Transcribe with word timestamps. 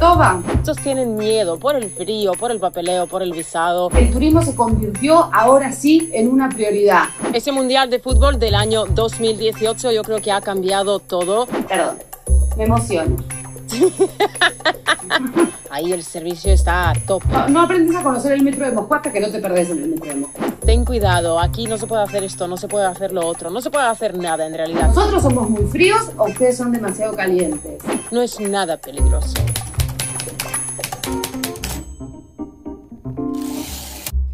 Muchos 0.00 0.78
tienen 0.78 1.14
miedo 1.14 1.58
por 1.58 1.76
el 1.76 1.90
frío, 1.90 2.32
por 2.32 2.50
el 2.50 2.58
papeleo, 2.58 3.06
por 3.06 3.22
el 3.22 3.32
visado. 3.32 3.90
El 3.90 4.10
turismo 4.10 4.40
se 4.40 4.54
convirtió 4.54 5.28
ahora 5.30 5.72
sí 5.72 6.10
en 6.14 6.28
una 6.28 6.48
prioridad. 6.48 7.04
Ese 7.34 7.52
Mundial 7.52 7.90
de 7.90 7.98
Fútbol 7.98 8.38
del 8.38 8.54
año 8.54 8.86
2018 8.86 9.92
yo 9.92 10.02
creo 10.02 10.22
que 10.22 10.32
ha 10.32 10.40
cambiado 10.40 11.00
todo. 11.00 11.46
Perdón, 11.68 11.98
me 12.56 12.64
emociono. 12.64 13.14
Ahí 15.70 15.92
el 15.92 16.02
servicio 16.02 16.50
está 16.52 16.94
top. 17.06 17.22
No, 17.26 17.48
no 17.48 17.60
aprendes 17.62 17.94
a 17.94 18.02
conocer 18.02 18.32
el 18.32 18.42
metro 18.42 18.64
de 18.64 18.72
Moscú 18.72 18.94
hasta 18.94 19.12
que 19.12 19.20
no 19.20 19.28
te 19.28 19.38
perdés 19.38 19.68
en 19.68 19.82
el 19.82 19.88
metro 19.90 20.08
de 20.08 20.14
Moscú. 20.16 20.40
Ten 20.64 20.84
cuidado, 20.86 21.38
aquí 21.38 21.66
no 21.66 21.76
se 21.76 21.86
puede 21.86 22.02
hacer 22.02 22.24
esto, 22.24 22.48
no 22.48 22.56
se 22.56 22.68
puede 22.68 22.86
hacer 22.86 23.12
lo 23.12 23.26
otro, 23.26 23.50
no 23.50 23.60
se 23.60 23.70
puede 23.70 23.84
hacer 23.84 24.16
nada 24.16 24.46
en 24.46 24.54
realidad. 24.54 24.88
¿Nosotros 24.88 25.22
somos 25.22 25.50
muy 25.50 25.66
fríos 25.66 26.10
o 26.16 26.24
ustedes 26.24 26.56
son 26.56 26.72
demasiado 26.72 27.14
calientes? 27.14 27.82
No 28.10 28.22
es 28.22 28.40
nada 28.40 28.78
peligroso. 28.78 29.34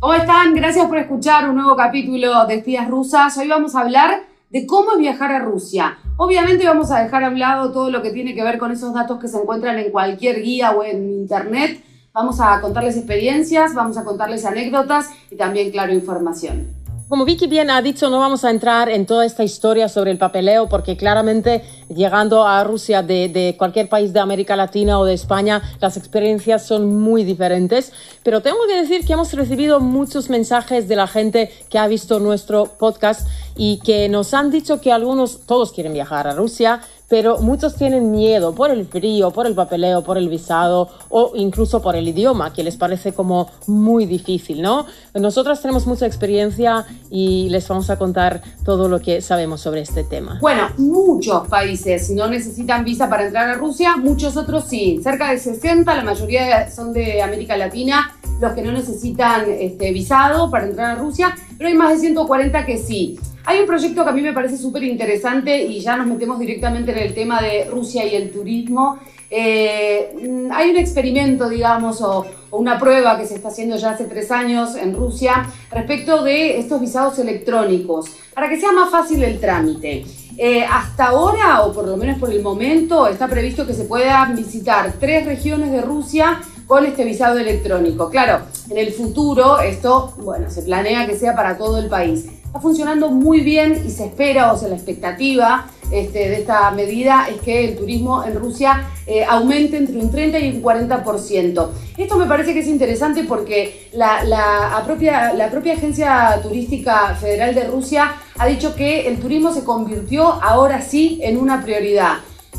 ¿Cómo 0.06 0.14
están? 0.14 0.54
Gracias 0.54 0.86
por 0.86 0.98
escuchar 0.98 1.50
un 1.50 1.56
nuevo 1.56 1.74
capítulo 1.74 2.46
de 2.46 2.54
Espías 2.54 2.88
Rusas. 2.88 3.36
Hoy 3.38 3.48
vamos 3.48 3.74
a 3.74 3.80
hablar 3.80 4.22
de 4.50 4.64
cómo 4.64 4.92
es 4.92 4.98
viajar 4.98 5.32
a 5.32 5.40
Rusia. 5.40 5.98
Obviamente 6.16 6.64
vamos 6.64 6.92
a 6.92 7.00
dejar 7.00 7.24
hablado 7.24 7.72
todo 7.72 7.90
lo 7.90 8.02
que 8.02 8.12
tiene 8.12 8.32
que 8.32 8.44
ver 8.44 8.56
con 8.56 8.70
esos 8.70 8.94
datos 8.94 9.18
que 9.18 9.26
se 9.26 9.36
encuentran 9.36 9.80
en 9.80 9.90
cualquier 9.90 10.42
guía 10.42 10.70
o 10.70 10.84
en 10.84 11.10
internet. 11.10 11.82
Vamos 12.12 12.38
a 12.40 12.60
contarles 12.60 12.96
experiencias, 12.96 13.74
vamos 13.74 13.98
a 13.98 14.04
contarles 14.04 14.44
anécdotas 14.44 15.10
y 15.28 15.34
también, 15.34 15.72
claro, 15.72 15.92
información. 15.92 16.68
Como 17.08 17.24
Vicky 17.24 17.46
bien 17.46 17.70
ha 17.70 17.80
dicho, 17.82 18.10
no 18.10 18.18
vamos 18.18 18.44
a 18.44 18.50
entrar 18.50 18.88
en 18.88 19.06
toda 19.06 19.24
esta 19.24 19.44
historia 19.44 19.88
sobre 19.88 20.10
el 20.10 20.18
papeleo 20.18 20.68
porque 20.68 20.96
claramente 20.96 21.62
llegando 21.88 22.44
a 22.44 22.64
Rusia 22.64 23.00
de, 23.00 23.54
cualquier 23.56 23.88
país 23.88 24.12
de 24.12 24.18
América 24.18 24.56
Latina 24.56 24.98
o 24.98 25.04
de 25.04 25.14
España, 25.14 25.62
las 25.80 25.96
experiencias 25.96 26.66
son 26.66 27.00
muy 27.00 27.22
diferentes. 27.22 27.92
Pero 28.24 28.42
tengo 28.42 28.58
que 28.66 28.74
decir 28.74 29.06
que 29.06 29.12
hemos 29.12 29.32
recibido 29.34 29.78
muchos 29.78 30.30
mensajes 30.30 30.88
de 30.88 30.96
la 30.96 31.06
gente 31.06 31.52
que 31.70 31.78
ha 31.78 31.86
visto 31.86 32.18
nuestro 32.18 32.64
podcast 32.76 33.28
y 33.54 33.78
que 33.84 34.08
nos 34.08 34.34
han 34.34 34.50
dicho 34.50 34.80
que 34.80 34.90
algunos, 34.90 35.46
todos 35.46 35.70
quieren 35.70 35.92
viajar 35.92 36.26
a 36.26 36.32
Rusia, 36.32 36.80
pero 37.08 37.38
muchos 37.38 37.76
tienen 37.76 38.10
miedo 38.10 38.54
por 38.54 38.70
el 38.70 38.86
frío, 38.86 39.30
por 39.30 39.46
el 39.46 39.54
papeleo, 39.54 40.02
por 40.02 40.18
el 40.18 40.28
visado 40.28 40.88
o 41.08 41.32
incluso 41.34 41.80
por 41.80 41.96
el 41.96 42.08
idioma, 42.08 42.52
que 42.52 42.62
les 42.62 42.76
parece 42.76 43.12
como 43.12 43.50
muy 43.66 44.06
difícil, 44.06 44.62
¿no? 44.62 44.86
Nosotras 45.14 45.60
tenemos 45.62 45.86
mucha 45.86 46.06
experiencia 46.06 46.84
y 47.10 47.48
les 47.50 47.66
vamos 47.68 47.90
a 47.90 47.98
contar 47.98 48.42
todo 48.64 48.88
lo 48.88 49.00
que 49.00 49.20
sabemos 49.20 49.60
sobre 49.60 49.80
este 49.80 50.04
tema. 50.04 50.38
Bueno, 50.40 50.68
muchos 50.78 51.46
países 51.48 52.10
no 52.10 52.28
necesitan 52.28 52.84
visa 52.84 53.08
para 53.08 53.26
entrar 53.26 53.48
a 53.48 53.54
Rusia, 53.54 53.96
muchos 53.96 54.36
otros 54.36 54.64
sí, 54.64 55.00
cerca 55.02 55.30
de 55.30 55.38
60, 55.38 55.94
la 55.94 56.02
mayoría 56.02 56.70
son 56.70 56.92
de 56.92 57.22
América 57.22 57.56
Latina, 57.56 58.16
los 58.40 58.52
que 58.52 58.62
no 58.62 58.72
necesitan 58.72 59.44
este, 59.50 59.92
visado 59.92 60.50
para 60.50 60.66
entrar 60.66 60.90
a 60.92 60.94
Rusia, 60.96 61.34
pero 61.56 61.68
hay 61.68 61.74
más 61.74 61.92
de 61.92 61.98
140 61.98 62.66
que 62.66 62.78
sí. 62.78 63.18
Hay 63.48 63.60
un 63.60 63.66
proyecto 63.66 64.02
que 64.02 64.10
a 64.10 64.12
mí 64.12 64.22
me 64.22 64.32
parece 64.32 64.58
súper 64.58 64.82
interesante 64.82 65.62
y 65.62 65.80
ya 65.80 65.96
nos 65.96 66.08
metemos 66.08 66.40
directamente 66.40 66.90
en 66.90 66.98
el 66.98 67.14
tema 67.14 67.40
de 67.40 67.66
Rusia 67.66 68.04
y 68.04 68.16
el 68.16 68.32
turismo. 68.32 68.98
Eh, 69.30 70.48
hay 70.52 70.70
un 70.70 70.76
experimento, 70.76 71.48
digamos, 71.48 72.02
o, 72.02 72.26
una 72.50 72.76
prueba 72.76 73.16
que 73.16 73.24
se 73.24 73.36
está 73.36 73.48
haciendo 73.48 73.76
ya 73.76 73.90
hace 73.90 74.06
tres 74.06 74.32
años 74.32 74.74
en 74.74 74.94
Rusia 74.94 75.46
respecto 75.70 76.24
de 76.24 76.58
estos 76.58 76.80
visados 76.80 77.20
electrónicos, 77.20 78.06
para 78.34 78.48
que 78.48 78.58
sea 78.58 78.72
más 78.72 78.90
fácil 78.90 79.22
el 79.22 79.38
trámite. 79.38 80.04
Eh, 80.38 80.64
hasta 80.64 81.06
ahora, 81.06 81.62
o 81.62 81.72
por 81.72 81.86
lo 81.86 81.96
menos 81.96 82.18
por 82.18 82.32
el 82.32 82.42
momento, 82.42 83.06
está 83.06 83.28
previsto 83.28 83.64
que 83.64 83.74
se 83.74 83.84
puedan 83.84 84.34
visitar 84.34 84.94
tres 84.98 85.24
regiones 85.24 85.70
de 85.70 85.82
Rusia 85.82 86.40
con 86.66 86.84
este 86.84 87.04
visado 87.04 87.38
electrónico. 87.38 88.10
Claro, 88.10 88.40
en 88.70 88.78
el 88.78 88.92
futuro 88.92 89.60
esto, 89.60 90.14
bueno, 90.18 90.50
se 90.50 90.62
planea 90.62 91.06
que 91.06 91.16
sea 91.16 91.36
para 91.36 91.56
todo 91.56 91.78
el 91.78 91.88
país 91.88 92.26
funcionando 92.60 93.10
muy 93.10 93.40
bien 93.40 93.82
y 93.86 93.90
se 93.90 94.06
espera, 94.06 94.52
o 94.52 94.58
sea, 94.58 94.68
la 94.68 94.76
expectativa 94.76 95.66
este, 95.90 96.28
de 96.28 96.40
esta 96.40 96.70
medida 96.72 97.28
es 97.28 97.40
que 97.42 97.64
el 97.64 97.76
turismo 97.76 98.24
en 98.24 98.34
Rusia 98.34 98.90
eh, 99.06 99.24
aumente 99.24 99.76
entre 99.76 99.96
un 99.98 100.10
30 100.10 100.38
y 100.40 100.56
un 100.56 100.62
40%. 100.62 101.68
Esto 101.96 102.16
me 102.16 102.26
parece 102.26 102.54
que 102.54 102.60
es 102.60 102.66
interesante 102.66 103.24
porque 103.24 103.88
la, 103.92 104.24
la, 104.24 104.82
propia, 104.84 105.32
la 105.32 105.50
propia 105.50 105.74
Agencia 105.74 106.40
Turística 106.42 107.14
Federal 107.14 107.54
de 107.54 107.64
Rusia 107.68 108.16
ha 108.36 108.46
dicho 108.46 108.74
que 108.74 109.06
el 109.06 109.18
turismo 109.18 109.52
se 109.52 109.64
convirtió 109.64 110.24
ahora 110.42 110.82
sí 110.82 111.20
en 111.22 111.38
una 111.38 111.62
prioridad. 111.62 112.14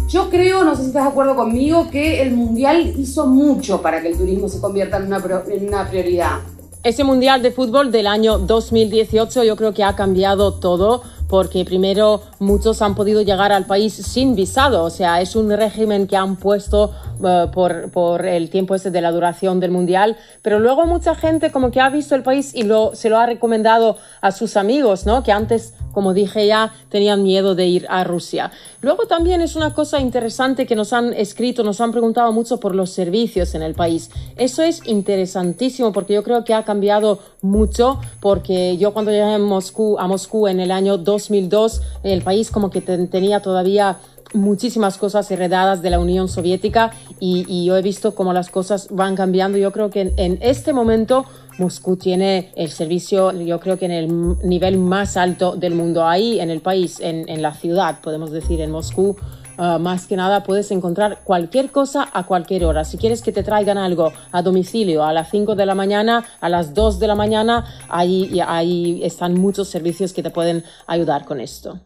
Yo 0.07 0.29
creo, 0.29 0.63
no 0.63 0.73
sé 0.75 0.83
si 0.83 0.87
estás 0.87 1.03
de 1.03 1.09
acuerdo 1.09 1.35
conmigo, 1.35 1.89
que 1.89 2.21
el 2.21 2.31
Mundial 2.31 2.93
hizo 2.97 3.27
mucho 3.27 3.81
para 3.81 4.01
que 4.01 4.07
el 4.07 4.17
turismo 4.17 4.47
se 4.47 4.61
convierta 4.61 4.97
en 4.97 5.07
una, 5.07 5.21
en 5.49 5.67
una 5.67 5.89
prioridad. 5.89 6.39
Ese 6.87 7.03
Mundial 7.03 7.41
de 7.41 7.51
Fútbol 7.51 7.91
del 7.91 8.07
año 8.07 8.37
2018 8.37 9.43
yo 9.43 9.57
creo 9.57 9.73
que 9.73 9.83
ha 9.83 9.97
cambiado 9.97 10.53
todo 10.53 11.03
porque 11.27 11.65
primero 11.65 12.21
muchos 12.39 12.81
han 12.81 12.95
podido 12.95 13.21
llegar 13.21 13.51
al 13.51 13.65
país 13.65 13.93
sin 13.93 14.35
visado, 14.35 14.83
o 14.83 14.89
sea, 14.89 15.21
es 15.21 15.35
un 15.35 15.51
régimen 15.51 16.07
que 16.07 16.15
han 16.15 16.35
puesto 16.37 16.93
uh, 17.19 17.51
por, 17.51 17.91
por, 17.91 18.25
el 18.25 18.49
tiempo 18.49 18.75
ese 18.75 18.91
de 18.91 19.01
la 19.01 19.11
duración 19.11 19.59
del 19.59 19.71
mundial, 19.71 20.17
pero 20.41 20.59
luego 20.59 20.85
mucha 20.85 21.15
gente 21.15 21.51
como 21.51 21.71
que 21.71 21.81
ha 21.81 21.89
visto 21.89 22.15
el 22.15 22.23
país 22.23 22.53
y 22.55 22.63
lo, 22.63 22.95
se 22.95 23.09
lo 23.09 23.17
ha 23.17 23.25
recomendado 23.25 23.97
a 24.21 24.31
sus 24.31 24.57
amigos, 24.57 25.05
¿no? 25.05 25.23
Que 25.23 25.31
antes, 25.31 25.73
como 25.91 26.13
dije 26.13 26.47
ya, 26.47 26.73
tenían 26.89 27.23
miedo 27.23 27.55
de 27.55 27.67
ir 27.67 27.85
a 27.89 28.03
Rusia. 28.03 28.51
Luego 28.81 29.05
también 29.07 29.41
es 29.41 29.55
una 29.55 29.73
cosa 29.73 29.99
interesante 29.99 30.65
que 30.65 30.75
nos 30.75 30.93
han 30.93 31.13
escrito, 31.13 31.63
nos 31.63 31.81
han 31.81 31.91
preguntado 31.91 32.31
mucho 32.31 32.59
por 32.59 32.75
los 32.75 32.91
servicios 32.91 33.55
en 33.55 33.63
el 33.63 33.73
país. 33.73 34.09
Eso 34.37 34.63
es 34.63 34.81
interesantísimo 34.85 35.91
porque 35.91 36.13
yo 36.13 36.23
creo 36.23 36.43
que 36.43 36.53
ha 36.53 36.63
cambiado 36.63 37.19
mucho 37.41 37.99
porque 38.19 38.77
yo 38.77 38.93
cuando 38.93 39.11
llegué 39.11 39.33
a 39.33 39.39
Moscú, 39.39 39.97
a 39.99 40.07
Moscú 40.07 40.47
en 40.47 40.59
el 40.59 40.71
año 40.71 40.97
2002, 41.17 41.81
el 42.03 42.21
país 42.21 42.51
como 42.51 42.69
que 42.69 42.81
tenía 42.81 43.41
todavía 43.41 43.97
muchísimas 44.33 44.97
cosas 44.97 45.29
heredadas 45.31 45.81
de 45.81 45.89
la 45.89 45.99
Unión 45.99 46.27
Soviética 46.27 46.91
y, 47.19 47.65
yo 47.65 47.77
he 47.77 47.81
visto 47.81 48.15
cómo 48.15 48.33
las 48.33 48.49
cosas 48.49 48.87
van 48.91 49.15
cambiando. 49.15 49.57
Yo 49.57 49.71
creo 49.71 49.89
que 49.89 50.13
en, 50.15 50.37
este 50.41 50.73
momento 50.73 51.25
Moscú 51.57 51.95
tiene 51.95 52.51
el 52.55 52.69
servicio, 52.69 53.31
yo 53.31 53.59
creo 53.59 53.77
que 53.77 53.85
en 53.85 53.91
el 53.91 54.37
nivel 54.47 54.77
más 54.77 55.17
alto 55.17 55.55
del 55.55 55.73
mundo. 55.73 56.05
Ahí 56.05 56.39
en 56.39 56.49
el 56.49 56.61
país, 56.61 56.99
en 56.99 57.41
la 57.41 57.53
ciudad, 57.53 57.99
podemos 58.01 58.31
decir, 58.31 58.61
en 58.61 58.71
Moscú, 58.71 59.15
Uh, 59.57 59.79
más 59.79 60.05
que 60.05 60.15
nada 60.15 60.43
puedes 60.43 60.69
encontrar 60.69 61.21
cualquier 61.23 61.71
cosa 61.71 62.07
a 62.13 62.23
cualquier 62.23 62.63
hora. 62.65 62.85
Si 62.85 62.97
quieres 62.97 63.23
que 63.23 63.31
te 63.31 63.41
traigan 63.41 63.79
algo 63.79 64.13
a 64.31 64.41
domicilio 64.43 65.03
a 65.03 65.11
las 65.13 65.31
5 65.31 65.55
de 65.55 65.65
la 65.65 65.73
mañana, 65.73 66.23
a 66.39 66.47
las 66.47 66.75
2 66.75 66.99
de 66.99 67.07
la 67.07 67.15
mañana, 67.15 67.65
ahí, 67.89 68.39
ahí 68.45 69.01
están 69.03 69.33
muchos 69.33 69.67
servicios 69.67 70.13
que 70.13 70.21
te 70.21 70.29
pueden 70.29 70.63
ayudar 70.85 71.25
con 71.25 71.39
esto. 71.39 71.79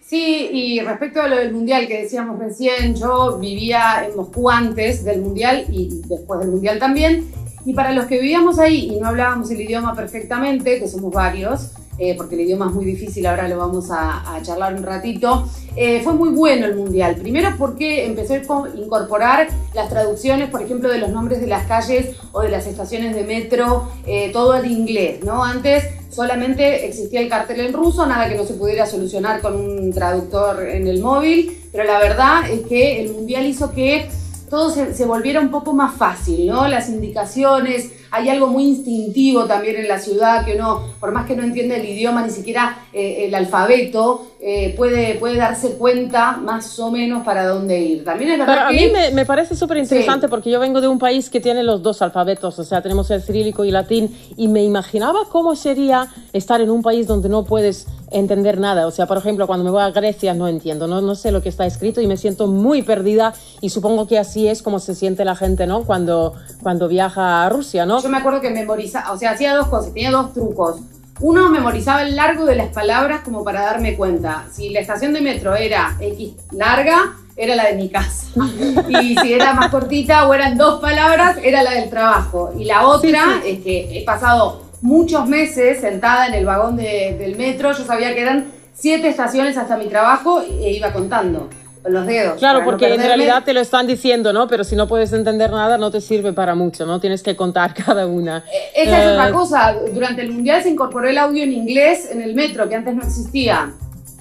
Sí, 0.00 0.50
y 0.52 0.80
respecto 0.80 1.22
a 1.22 1.28
lo 1.28 1.36
del 1.36 1.52
Mundial 1.52 1.86
que 1.86 2.02
decíamos 2.02 2.38
recién, 2.38 2.94
yo 2.96 3.38
vivía 3.38 4.04
en 4.06 4.16
Moscú 4.16 4.50
antes 4.50 5.04
del 5.04 5.22
Mundial 5.22 5.64
y 5.70 6.02
después 6.06 6.40
del 6.40 6.50
Mundial 6.50 6.78
también. 6.78 7.30
Y 7.64 7.72
para 7.72 7.92
los 7.92 8.06
que 8.06 8.18
vivíamos 8.18 8.58
ahí 8.58 8.90
y 8.92 9.00
no 9.00 9.08
hablábamos 9.08 9.50
el 9.52 9.60
idioma 9.60 9.94
perfectamente, 9.94 10.80
que 10.80 10.88
somos 10.88 11.12
varios, 11.12 11.70
eh, 12.02 12.16
porque 12.16 12.34
el 12.34 12.40
idioma 12.40 12.66
es 12.66 12.72
muy 12.72 12.84
difícil, 12.84 13.24
ahora 13.26 13.46
lo 13.46 13.58
vamos 13.58 13.88
a, 13.92 14.40
charlar 14.42 14.74
un 14.74 14.82
ratito, 14.82 15.48
eh, 15.76 16.00
fue 16.02 16.14
muy 16.14 16.30
bueno 16.30 16.66
el 16.66 16.74
Mundial. 16.74 17.14
Primero 17.14 17.50
porque 17.56 18.06
empezó 18.06 18.34
a 18.34 18.68
incorporar 18.76 19.46
las 19.72 19.88
traducciones, 19.88 20.50
por 20.50 20.62
ejemplo, 20.62 20.88
de 20.88 20.98
los 20.98 21.10
nombres 21.10 21.40
de 21.40 21.46
las 21.46 21.64
calles 21.68 22.16
o 22.32 22.40
de 22.40 22.48
las 22.48 22.66
estaciones 22.66 23.14
de 23.14 23.22
metro, 23.22 23.88
eh, 24.04 24.30
todo 24.32 24.50
al 24.50 24.68
inglés, 24.68 25.22
¿no? 25.22 25.44
Antes 25.44 25.84
solamente 26.10 26.86
existía 26.88 27.20
el 27.20 27.28
cartel 27.28 27.60
en 27.60 27.72
ruso, 27.72 28.04
nada 28.04 28.28
que 28.28 28.34
no 28.34 28.44
se 28.44 28.54
pudiera 28.54 28.84
solucionar 28.84 29.40
con 29.40 29.54
un 29.54 29.92
traductor 29.92 30.68
en 30.68 30.88
el 30.88 31.00
móvil, 31.00 31.56
pero 31.70 31.84
la 31.84 32.00
verdad 32.00 32.50
es 32.50 32.62
que 32.62 33.00
el 33.00 33.12
Mundial 33.12 33.46
hizo 33.46 33.70
que 33.70 34.08
todo 34.50 34.70
se, 34.70 34.92
se 34.92 35.04
volviera 35.04 35.38
un 35.38 35.52
poco 35.52 35.72
más 35.72 35.94
fácil, 35.94 36.48
¿no? 36.48 36.66
Las 36.66 36.88
indicaciones, 36.88 37.92
hay 38.12 38.28
algo 38.28 38.46
muy 38.46 38.64
instintivo 38.64 39.46
también 39.46 39.76
en 39.76 39.88
la 39.88 39.98
ciudad 39.98 40.44
que 40.44 40.54
uno, 40.54 40.82
por 41.00 41.12
más 41.12 41.26
que 41.26 41.34
no 41.34 41.42
entienda 41.42 41.76
el 41.76 41.88
idioma, 41.88 42.22
ni 42.22 42.30
siquiera 42.30 42.86
eh, 42.92 43.24
el 43.26 43.34
alfabeto, 43.34 44.26
eh, 44.38 44.74
puede, 44.76 45.14
puede 45.14 45.36
darse 45.36 45.76
cuenta 45.76 46.36
más 46.36 46.78
o 46.78 46.90
menos 46.90 47.24
para 47.24 47.46
dónde 47.46 47.80
ir. 47.80 48.04
También 48.04 48.32
es 48.32 48.38
verdad 48.38 48.54
Pero 48.54 48.68
que... 48.68 48.84
A 48.84 48.86
mí 48.86 48.92
me, 48.92 49.10
me 49.12 49.24
parece 49.24 49.56
súper 49.56 49.78
interesante 49.78 50.26
sí. 50.26 50.30
porque 50.30 50.50
yo 50.50 50.60
vengo 50.60 50.82
de 50.82 50.88
un 50.88 50.98
país 50.98 51.30
que 51.30 51.40
tiene 51.40 51.62
los 51.62 51.82
dos 51.82 52.02
alfabetos, 52.02 52.58
o 52.58 52.64
sea, 52.64 52.82
tenemos 52.82 53.10
el 53.10 53.22
cirílico 53.22 53.64
y 53.64 53.70
latín, 53.70 54.14
y 54.36 54.48
me 54.48 54.62
imaginaba 54.62 55.20
cómo 55.30 55.56
sería 55.56 56.06
estar 56.34 56.60
en 56.60 56.70
un 56.70 56.82
país 56.82 57.06
donde 57.06 57.30
no 57.30 57.44
puedes 57.44 57.86
entender 58.10 58.58
nada. 58.58 58.86
O 58.86 58.90
sea, 58.90 59.06
por 59.06 59.16
ejemplo, 59.16 59.46
cuando 59.46 59.64
me 59.64 59.70
voy 59.70 59.82
a 59.82 59.90
Grecia 59.90 60.34
no 60.34 60.48
entiendo, 60.48 60.86
no, 60.86 61.00
no 61.00 61.14
sé 61.14 61.32
lo 61.32 61.40
que 61.40 61.48
está 61.48 61.64
escrito 61.64 62.00
y 62.02 62.06
me 62.06 62.16
siento 62.16 62.46
muy 62.46 62.82
perdida 62.82 63.32
y 63.62 63.70
supongo 63.70 64.06
que 64.06 64.18
así 64.18 64.48
es 64.48 64.60
como 64.60 64.80
se 64.80 64.94
siente 64.94 65.24
la 65.24 65.34
gente, 65.34 65.66
¿no? 65.66 65.84
Cuando, 65.84 66.34
cuando 66.62 66.88
viaja 66.88 67.44
a 67.44 67.48
Rusia, 67.48 67.86
¿no? 67.86 68.01
Yo 68.02 68.08
me 68.08 68.18
acuerdo 68.18 68.40
que 68.40 68.50
memorizaba, 68.50 69.12
o 69.12 69.18
sea, 69.18 69.32
hacía 69.32 69.54
dos 69.54 69.68
cosas, 69.68 69.92
tenía 69.92 70.10
dos 70.10 70.32
trucos. 70.32 70.80
Uno, 71.20 71.48
memorizaba 71.50 72.02
el 72.02 72.16
largo 72.16 72.44
de 72.46 72.56
las 72.56 72.68
palabras 72.68 73.20
como 73.20 73.44
para 73.44 73.62
darme 73.62 73.96
cuenta. 73.96 74.46
Si 74.50 74.70
la 74.70 74.80
estación 74.80 75.12
de 75.12 75.20
metro 75.20 75.54
era 75.54 75.96
X 76.00 76.32
larga, 76.50 77.14
era 77.36 77.54
la 77.54 77.66
de 77.66 77.74
mi 77.74 77.88
casa. 77.88 78.26
Y 78.88 79.16
si 79.16 79.32
era 79.32 79.54
más 79.54 79.70
cortita 79.70 80.26
o 80.26 80.34
eran 80.34 80.56
dos 80.58 80.80
palabras, 80.80 81.38
era 81.42 81.62
la 81.62 81.72
del 81.72 81.90
trabajo. 81.90 82.52
Y 82.58 82.64
la 82.64 82.86
otra 82.86 83.40
es 83.44 83.60
que 83.62 83.98
he 83.98 84.04
pasado 84.04 84.62
muchos 84.80 85.28
meses 85.28 85.80
sentada 85.80 86.26
en 86.26 86.34
el 86.34 86.44
vagón 86.44 86.76
del 86.76 87.36
metro, 87.36 87.72
yo 87.72 87.84
sabía 87.84 88.14
que 88.14 88.22
eran 88.22 88.46
siete 88.74 89.08
estaciones 89.08 89.56
hasta 89.56 89.76
mi 89.76 89.86
trabajo 89.86 90.42
e 90.42 90.72
iba 90.72 90.92
contando 90.92 91.48
con 91.48 91.61
los 91.84 92.06
dedos. 92.06 92.38
Claro, 92.38 92.64
porque 92.64 92.94
en 92.94 93.00
realidad 93.00 93.42
te 93.44 93.52
lo 93.52 93.60
están 93.60 93.86
diciendo, 93.86 94.32
¿no? 94.32 94.46
Pero 94.46 94.64
si 94.64 94.76
no 94.76 94.86
puedes 94.86 95.12
entender 95.12 95.50
nada, 95.50 95.78
no 95.78 95.90
te 95.90 96.00
sirve 96.00 96.32
para 96.32 96.54
mucho, 96.54 96.86
¿no? 96.86 97.00
Tienes 97.00 97.22
que 97.22 97.36
contar 97.36 97.74
cada 97.86 98.06
una. 98.06 98.44
E, 98.52 98.82
esa 98.82 99.02
es 99.02 99.10
otra 99.12 99.28
eh, 99.28 99.32
cosa. 99.32 99.76
Durante 99.92 100.22
el 100.22 100.32
Mundial 100.32 100.62
se 100.62 100.70
incorporó 100.70 101.08
el 101.08 101.18
audio 101.18 101.42
en 101.42 101.52
inglés 101.52 102.08
en 102.10 102.22
el 102.22 102.34
metro, 102.34 102.68
que 102.68 102.76
antes 102.76 102.94
no 102.94 103.02
existía. 103.02 103.72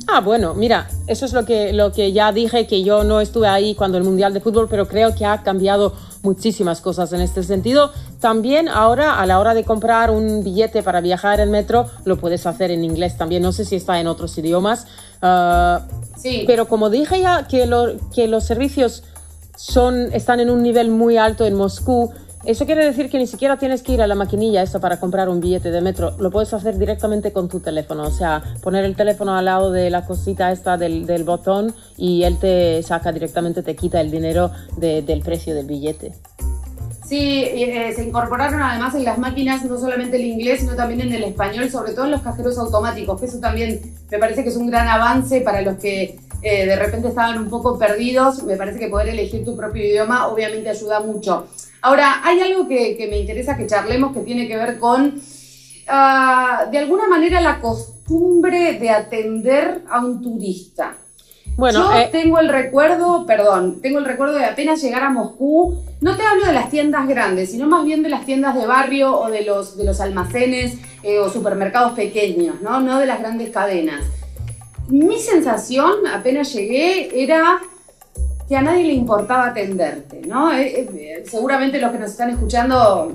Ah, 0.07 0.19
bueno, 0.19 0.55
mira, 0.55 0.89
eso 1.07 1.25
es 1.25 1.33
lo 1.33 1.45
que, 1.45 1.73
lo 1.73 1.91
que 1.91 2.11
ya 2.11 2.31
dije, 2.31 2.65
que 2.65 2.83
yo 2.83 3.03
no 3.03 3.21
estuve 3.21 3.47
ahí 3.47 3.75
cuando 3.75 3.97
el 3.97 4.03
Mundial 4.03 4.33
de 4.33 4.41
Fútbol, 4.41 4.67
pero 4.69 4.87
creo 4.87 5.15
que 5.15 5.25
ha 5.25 5.43
cambiado 5.43 5.93
muchísimas 6.23 6.81
cosas 6.81 7.13
en 7.13 7.21
este 7.21 7.43
sentido. 7.43 7.91
También 8.19 8.67
ahora, 8.67 9.19
a 9.19 9.25
la 9.25 9.39
hora 9.39 9.53
de 9.53 9.63
comprar 9.63 10.11
un 10.11 10.43
billete 10.43 10.83
para 10.83 11.01
viajar 11.01 11.39
en 11.39 11.51
metro, 11.51 11.87
lo 12.05 12.17
puedes 12.17 12.45
hacer 12.45 12.71
en 12.71 12.83
inglés 12.83 13.17
también. 13.17 13.43
No 13.43 13.51
sé 13.51 13.63
si 13.63 13.75
está 13.75 13.99
en 13.99 14.07
otros 14.07 14.37
idiomas. 14.37 14.87
Ah, 15.21 15.81
Pero 16.45 16.67
como 16.67 16.89
dije 16.89 17.19
ya 17.21 17.47
que, 17.47 17.69
que 18.13 18.27
los 18.27 18.43
servicios 18.43 19.03
son, 19.55 20.11
están 20.13 20.39
en 20.39 20.49
un 20.49 20.63
nivel 20.63 20.89
muy 20.89 21.17
alto 21.17 21.45
en 21.45 21.55
Moscú, 21.55 22.11
eso 22.43 22.65
quiere 22.65 22.83
decir 22.83 23.09
que 23.09 23.19
ni 23.19 23.27
siquiera 23.27 23.57
tienes 23.57 23.83
que 23.83 23.93
ir 23.93 24.01
a 24.01 24.07
la 24.07 24.15
maquinilla 24.15 24.63
esta 24.63 24.79
para 24.79 24.99
comprar 24.99 25.29
un 25.29 25.39
billete 25.39 25.69
de 25.69 25.79
metro. 25.79 26.15
Lo 26.17 26.31
puedes 26.31 26.51
hacer 26.53 26.77
directamente 26.77 27.31
con 27.31 27.47
tu 27.47 27.59
teléfono. 27.59 28.03
O 28.03 28.11
sea, 28.11 28.41
poner 28.63 28.83
el 28.83 28.95
teléfono 28.95 29.35
al 29.35 29.45
lado 29.45 29.71
de 29.71 29.91
la 29.91 30.05
cosita 30.05 30.51
esta 30.51 30.75
del 30.77 31.23
botón 31.23 31.75
y 31.97 32.23
él 32.23 32.39
te 32.39 32.81
saca 32.81 33.11
directamente, 33.11 33.61
te 33.61 33.75
quita 33.75 34.01
el 34.01 34.09
dinero 34.09 34.49
del 34.77 35.21
precio 35.21 35.53
del 35.53 35.67
billete. 35.67 36.13
Sí, 37.11 37.43
eh, 37.43 37.91
se 37.93 38.05
incorporaron 38.05 38.61
además 38.61 38.95
en 38.95 39.03
las 39.03 39.17
máquinas 39.17 39.65
no 39.65 39.77
solamente 39.77 40.15
el 40.15 40.23
inglés, 40.23 40.61
sino 40.61 40.77
también 40.77 41.01
en 41.01 41.11
el 41.11 41.25
español, 41.25 41.69
sobre 41.69 41.91
todo 41.91 42.05
en 42.05 42.11
los 42.11 42.21
cajeros 42.21 42.57
automáticos, 42.57 43.19
que 43.19 43.25
eso 43.25 43.37
también 43.41 43.81
me 44.09 44.17
parece 44.17 44.43
que 44.43 44.49
es 44.49 44.55
un 44.55 44.67
gran 44.67 44.87
avance 44.87 45.41
para 45.41 45.61
los 45.61 45.75
que 45.75 46.17
eh, 46.41 46.65
de 46.65 46.75
repente 46.77 47.09
estaban 47.09 47.37
un 47.37 47.49
poco 47.49 47.77
perdidos. 47.77 48.43
Me 48.43 48.55
parece 48.55 48.79
que 48.79 48.87
poder 48.87 49.09
elegir 49.09 49.43
tu 49.43 49.57
propio 49.57 49.83
idioma 49.83 50.29
obviamente 50.29 50.69
ayuda 50.69 51.01
mucho. 51.01 51.47
Ahora, 51.81 52.21
hay 52.23 52.39
algo 52.39 52.69
que, 52.69 53.05
me 53.09 53.19
interesa 53.19 53.57
que 53.57 53.67
charlemos 53.67 54.13
que 54.13 54.21
tiene 54.21 54.47
que 54.47 54.55
ver 54.55 54.79
con, 54.79 55.21
ah, 55.89 56.65
de 56.71 56.77
alguna 56.77 57.09
manera, 57.09 57.41
la 57.41 57.59
costumbre 57.59 58.79
de 58.79 58.89
atender 58.89 59.81
a 59.89 59.99
un 59.99 60.21
turista. 60.21 60.95
Bueno, 61.57 61.91
Yo 61.91 61.99
eh, 61.99 62.09
tengo 62.11 62.39
el 62.39 62.49
recuerdo, 62.49 63.25
perdón, 63.25 63.81
tengo 63.81 63.99
el 63.99 64.05
recuerdo 64.05 64.35
de 64.35 64.45
apenas 64.45 64.81
llegar 64.81 65.03
a 65.03 65.09
Moscú, 65.09 65.83
no 65.99 66.15
te 66.15 66.23
hablo 66.23 66.45
de 66.45 66.53
las 66.53 66.69
tiendas 66.69 67.07
grandes, 67.07 67.51
sino 67.51 67.67
más 67.67 67.85
bien 67.85 68.01
de 68.03 68.09
las 68.09 68.25
tiendas 68.25 68.55
de 68.55 68.65
barrio 68.65 69.15
o 69.19 69.29
de 69.29 69.43
los, 69.43 69.77
de 69.77 69.83
los 69.83 69.99
almacenes 69.99 70.77
eh, 71.03 71.19
o 71.19 71.29
supermercados 71.29 71.93
pequeños, 71.93 72.61
¿no? 72.61 72.79
no 72.79 72.99
de 72.99 73.05
las 73.05 73.19
grandes 73.19 73.49
cadenas. 73.51 74.05
Mi 74.87 75.19
sensación, 75.19 76.07
apenas 76.11 76.53
llegué, 76.53 77.23
era 77.23 77.59
que 78.47 78.57
a 78.57 78.61
nadie 78.61 78.83
le 78.83 78.93
importaba 78.93 79.47
atenderte, 79.47 80.23
¿no? 80.25 80.51
Eh, 80.53 81.23
seguramente 81.25 81.79
los 81.79 81.91
que 81.91 81.99
nos 81.99 82.11
están 82.11 82.31
escuchando 82.31 83.09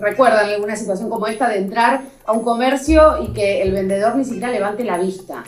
recuerdan 0.00 0.48
alguna 0.50 0.76
situación 0.76 1.10
como 1.10 1.26
esta 1.26 1.48
de 1.48 1.58
entrar 1.58 2.02
a 2.24 2.32
un 2.32 2.44
comercio 2.44 3.22
y 3.22 3.32
que 3.32 3.62
el 3.62 3.72
vendedor 3.72 4.14
ni 4.16 4.24
siquiera 4.24 4.50
levante 4.50 4.84
la 4.84 4.98
vista. 4.98 5.42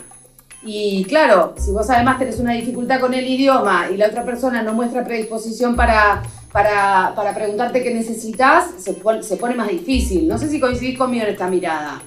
Y 0.63 1.05
claro, 1.05 1.53
si 1.57 1.71
vos 1.71 1.89
además 1.89 2.19
tenés 2.19 2.39
una 2.39 2.53
dificultad 2.53 2.99
con 2.99 3.13
el 3.13 3.25
idioma 3.25 3.87
y 3.91 3.97
la 3.97 4.07
otra 4.07 4.25
persona 4.25 4.61
no 4.61 4.73
muestra 4.73 5.05
predisposición 5.05 5.75
para, 5.75 6.21
para, 6.51 7.13
para 7.15 7.33
preguntarte 7.33 7.81
qué 7.81 7.93
necesitas, 7.93 8.71
se 8.77 8.95
se 9.21 9.37
pone 9.37 9.55
más 9.55 9.69
difícil. 9.69 10.27
No 10.27 10.37
sé 10.37 10.49
si 10.49 10.59
coincidís 10.59 10.97
conmigo 10.97 11.23
en 11.25 11.31
esta 11.31 11.49
mirada. 11.49 12.01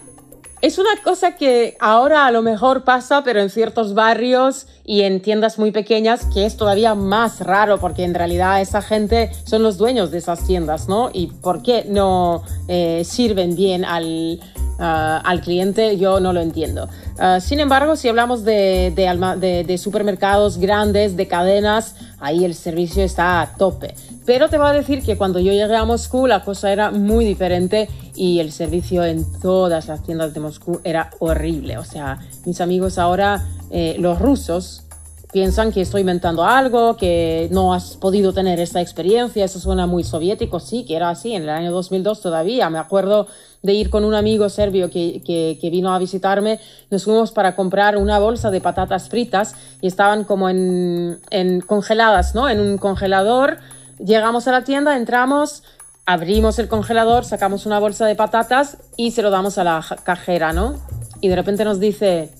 Es 0.62 0.78
una 0.78 0.90
cosa 1.02 1.34
que 1.34 1.76
ahora 1.80 2.24
a 2.24 2.30
lo 2.30 2.40
mejor 2.40 2.84
pasa, 2.84 3.24
pero 3.24 3.40
en 3.40 3.50
ciertos 3.50 3.94
barrios 3.94 4.68
y 4.84 5.02
en 5.02 5.20
tiendas 5.20 5.58
muy 5.58 5.72
pequeñas, 5.72 6.24
que 6.32 6.46
es 6.46 6.56
todavía 6.56 6.94
más 6.94 7.40
raro, 7.40 7.78
porque 7.80 8.04
en 8.04 8.14
realidad 8.14 8.60
esa 8.60 8.80
gente 8.80 9.32
son 9.42 9.64
los 9.64 9.76
dueños 9.76 10.12
de 10.12 10.18
esas 10.18 10.46
tiendas, 10.46 10.88
¿no? 10.88 11.10
Y 11.12 11.26
por 11.26 11.62
qué 11.62 11.84
no 11.88 12.44
eh, 12.68 13.02
sirven 13.04 13.56
bien 13.56 13.84
al, 13.84 14.38
ah, 14.78 15.20
al 15.24 15.40
cliente, 15.40 15.98
yo 15.98 16.20
no 16.20 16.32
lo 16.32 16.40
entiendo. 16.40 16.88
Ah, 17.18 17.40
sin 17.40 17.58
embargo, 17.58 17.96
si 17.96 18.08
hablamos 18.08 18.44
de, 18.44 18.92
de, 18.94 19.64
de, 19.64 19.78
supermercados 19.78 20.58
grandes, 20.58 21.16
de 21.16 21.26
cadenas, 21.26 21.96
ahí 22.20 22.44
el 22.44 22.54
servicio 22.54 23.02
está 23.02 23.40
a 23.40 23.56
tope. 23.56 23.96
Pero 24.24 24.48
te 24.48 24.58
voy 24.58 24.68
a 24.68 24.72
decir 24.72 25.02
que 25.02 25.16
cuando 25.16 25.40
yo 25.40 25.52
llegué 25.52 25.74
a 25.74 25.84
Moscú 25.84 26.26
la 26.26 26.44
cosa 26.44 26.72
era 26.72 26.90
muy 26.90 27.24
diferente 27.24 27.88
y 28.14 28.38
el 28.40 28.52
servicio 28.52 29.04
en 29.04 29.24
todas 29.40 29.88
las 29.88 30.02
tiendas 30.02 30.32
de 30.34 30.40
Moscú 30.40 30.80
era 30.84 31.10
horrible. 31.18 31.78
O 31.78 31.84
sea, 31.84 32.20
mis 32.44 32.60
amigos 32.60 32.98
ahora, 32.98 33.44
eh, 33.70 33.96
los 33.98 34.18
rusos, 34.20 34.84
piensan 35.32 35.72
que 35.72 35.80
estoy 35.80 36.02
inventando 36.02 36.44
algo, 36.44 36.96
que 36.96 37.48
no 37.50 37.72
has 37.72 37.96
podido 37.96 38.34
tener 38.34 38.60
esta 38.60 38.82
experiencia, 38.82 39.46
eso 39.46 39.58
suena 39.58 39.86
muy 39.86 40.04
soviético, 40.04 40.60
sí, 40.60 40.84
que 40.84 40.94
era 40.94 41.08
así, 41.08 41.32
en 41.32 41.44
el 41.44 41.48
año 41.48 41.72
2002 41.72 42.20
todavía, 42.20 42.68
me 42.68 42.78
acuerdo 42.78 43.26
de 43.62 43.72
ir 43.72 43.88
con 43.88 44.04
un 44.04 44.14
amigo 44.14 44.50
serbio 44.50 44.90
que, 44.90 45.22
que, 45.24 45.70
vino 45.70 45.94
a 45.94 45.98
visitarme, 45.98 46.60
nos 46.90 47.04
fuimos 47.04 47.32
para 47.32 47.56
comprar 47.56 47.96
una 47.96 48.18
bolsa 48.18 48.50
de 48.50 48.60
patatas 48.60 49.08
fritas 49.08 49.54
y 49.80 49.86
estaban 49.86 50.24
como 50.24 50.50
en, 50.50 51.18
en 51.30 51.60
congeladas, 51.62 52.34
¿no? 52.34 52.50
En 52.50 52.60
un 52.60 52.76
congelador, 52.76 53.58
llegamos 53.98 54.48
a 54.48 54.52
la 54.52 54.64
tienda, 54.64 54.96
entramos, 54.96 55.62
abrimos 56.06 56.58
el 56.58 56.68
congelador, 56.68 57.24
sacamos 57.24 57.66
una 57.66 57.78
bolsa 57.78 58.06
de 58.06 58.14
patatas 58.14 58.78
y 58.96 59.12
se 59.12 59.22
lo 59.22 59.30
damos 59.30 59.58
a 59.58 59.64
la 59.64 59.84
cajera, 60.04 60.52
¿no? 60.52 60.76
Y 61.20 61.28
de 61.28 61.36
repente 61.36 61.64
nos 61.64 61.78
dice 61.78 62.30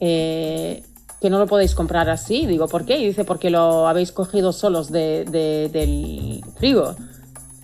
eh, 0.00 0.82
que 1.20 1.30
no 1.30 1.38
lo 1.38 1.46
podéis 1.46 1.74
comprar 1.74 2.08
así. 2.08 2.46
Digo, 2.46 2.68
¿por 2.68 2.84
qué? 2.84 2.98
Y 2.98 3.06
dice, 3.06 3.24
porque 3.24 3.50
lo 3.50 3.86
habéis 3.86 4.12
cogido 4.12 4.52
solos 4.52 4.90
de, 4.90 5.24
del 5.72 6.42
frigo. 6.56 6.94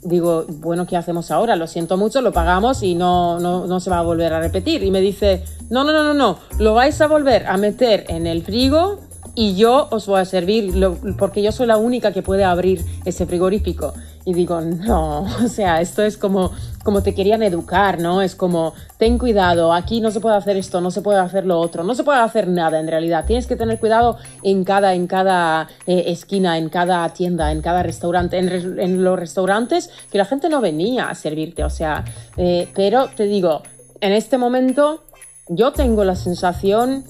Digo, 0.03 0.45
bueno, 0.49 0.87
¿qué 0.87 0.97
hacemos 0.97 1.31
ahora? 1.31 1.55
Lo 1.55 1.67
siento 1.67 1.97
mucho, 1.97 2.21
lo 2.23 2.33
pagamos 2.33 2.83
y 2.83 2.95
no, 2.95 3.39
no, 3.39 3.67
no 3.67 3.81
se 3.81 3.89
va 3.89 4.01
a 4.01 4.03
volver 4.03 4.33
a 4.33 4.41
repetir. 4.41 4.83
Y 4.83 4.91
me 4.91 5.01
dice, 5.01 5.45
no, 5.71 5.85
no, 5.85 5.93
no, 5.93 6.03
no, 6.03 6.15
no, 6.15 6.39
lo 6.59 6.75
vais 6.75 7.01
a 7.01 7.07
volver 7.07 7.47
a 7.47 7.57
meter 7.57 8.05
en 8.09 8.27
el 8.27 8.43
frigo 8.43 8.99
y 9.35 9.55
yo 9.55 9.89
os 9.91 10.07
voy 10.07 10.21
a 10.21 10.25
servir, 10.27 10.75
porque 11.19 11.43
yo 11.43 11.53
soy 11.53 11.67
la 11.67 11.79
única 11.79 12.13
que 12.13 12.23
puede 12.23 12.45
abrir 12.45 12.85
ese 13.05 13.25
frigorífico. 13.25 13.95
Y 14.25 14.35
digo, 14.35 14.61
no, 14.61 15.23
o 15.45 15.49
sea, 15.49 15.81
esto 15.81 16.03
es 16.03 16.19
como, 16.19 16.53
como 16.85 17.03
te 17.03 17.15
querían 17.15 17.43
educar, 17.43 17.99
¿no? 17.99 18.21
Es 18.21 18.37
como, 18.37 18.75
ten 18.99 19.17
cuidado, 19.19 19.73
aquí 19.73 20.01
no 20.03 20.11
se 20.11 20.21
puede 20.21 20.37
hacer 20.37 20.59
esto, 20.59 20.83
no 20.83 20.91
se 20.91 21.01
puede 21.01 21.19
hacer 21.19 21.47
lo 21.47 21.59
otro, 21.59 21.83
no 21.83 21.95
se 21.95 22.05
puede 22.05 22.21
hacer 22.21 22.47
nada 22.47 22.79
en 22.79 22.89
realidad. 22.89 23.25
Tienes 23.27 23.47
que 23.47 23.57
tener 23.57 23.81
cuidado 23.81 24.19
en 24.43 24.65
cada, 24.65 24.95
en 24.95 25.07
cada 25.07 25.69
eh, 25.87 26.05
esquina, 26.09 26.59
en 26.59 26.69
cada 26.69 27.09
tienda, 27.09 27.53
en 27.53 27.63
cada 27.63 27.83
restaurante, 27.83 28.39
en, 28.39 29.03
los 29.03 29.19
restaurantes 29.19 29.91
que 30.11 30.19
la 30.19 30.27
gente 30.27 30.51
no 30.51 30.61
venía 30.61 31.09
a 31.09 31.15
servirte, 31.15 31.65
o 31.65 31.71
sea, 31.71 32.05
eh, 32.37 32.69
pero 32.75 33.09
te 33.09 33.25
digo, 33.25 33.63
en 34.01 34.13
este 34.13 34.37
momento 34.37 35.05
yo 35.49 35.73
tengo 35.73 36.05
la 36.05 36.17
sensación 36.17 37.05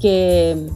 que 0.00 0.68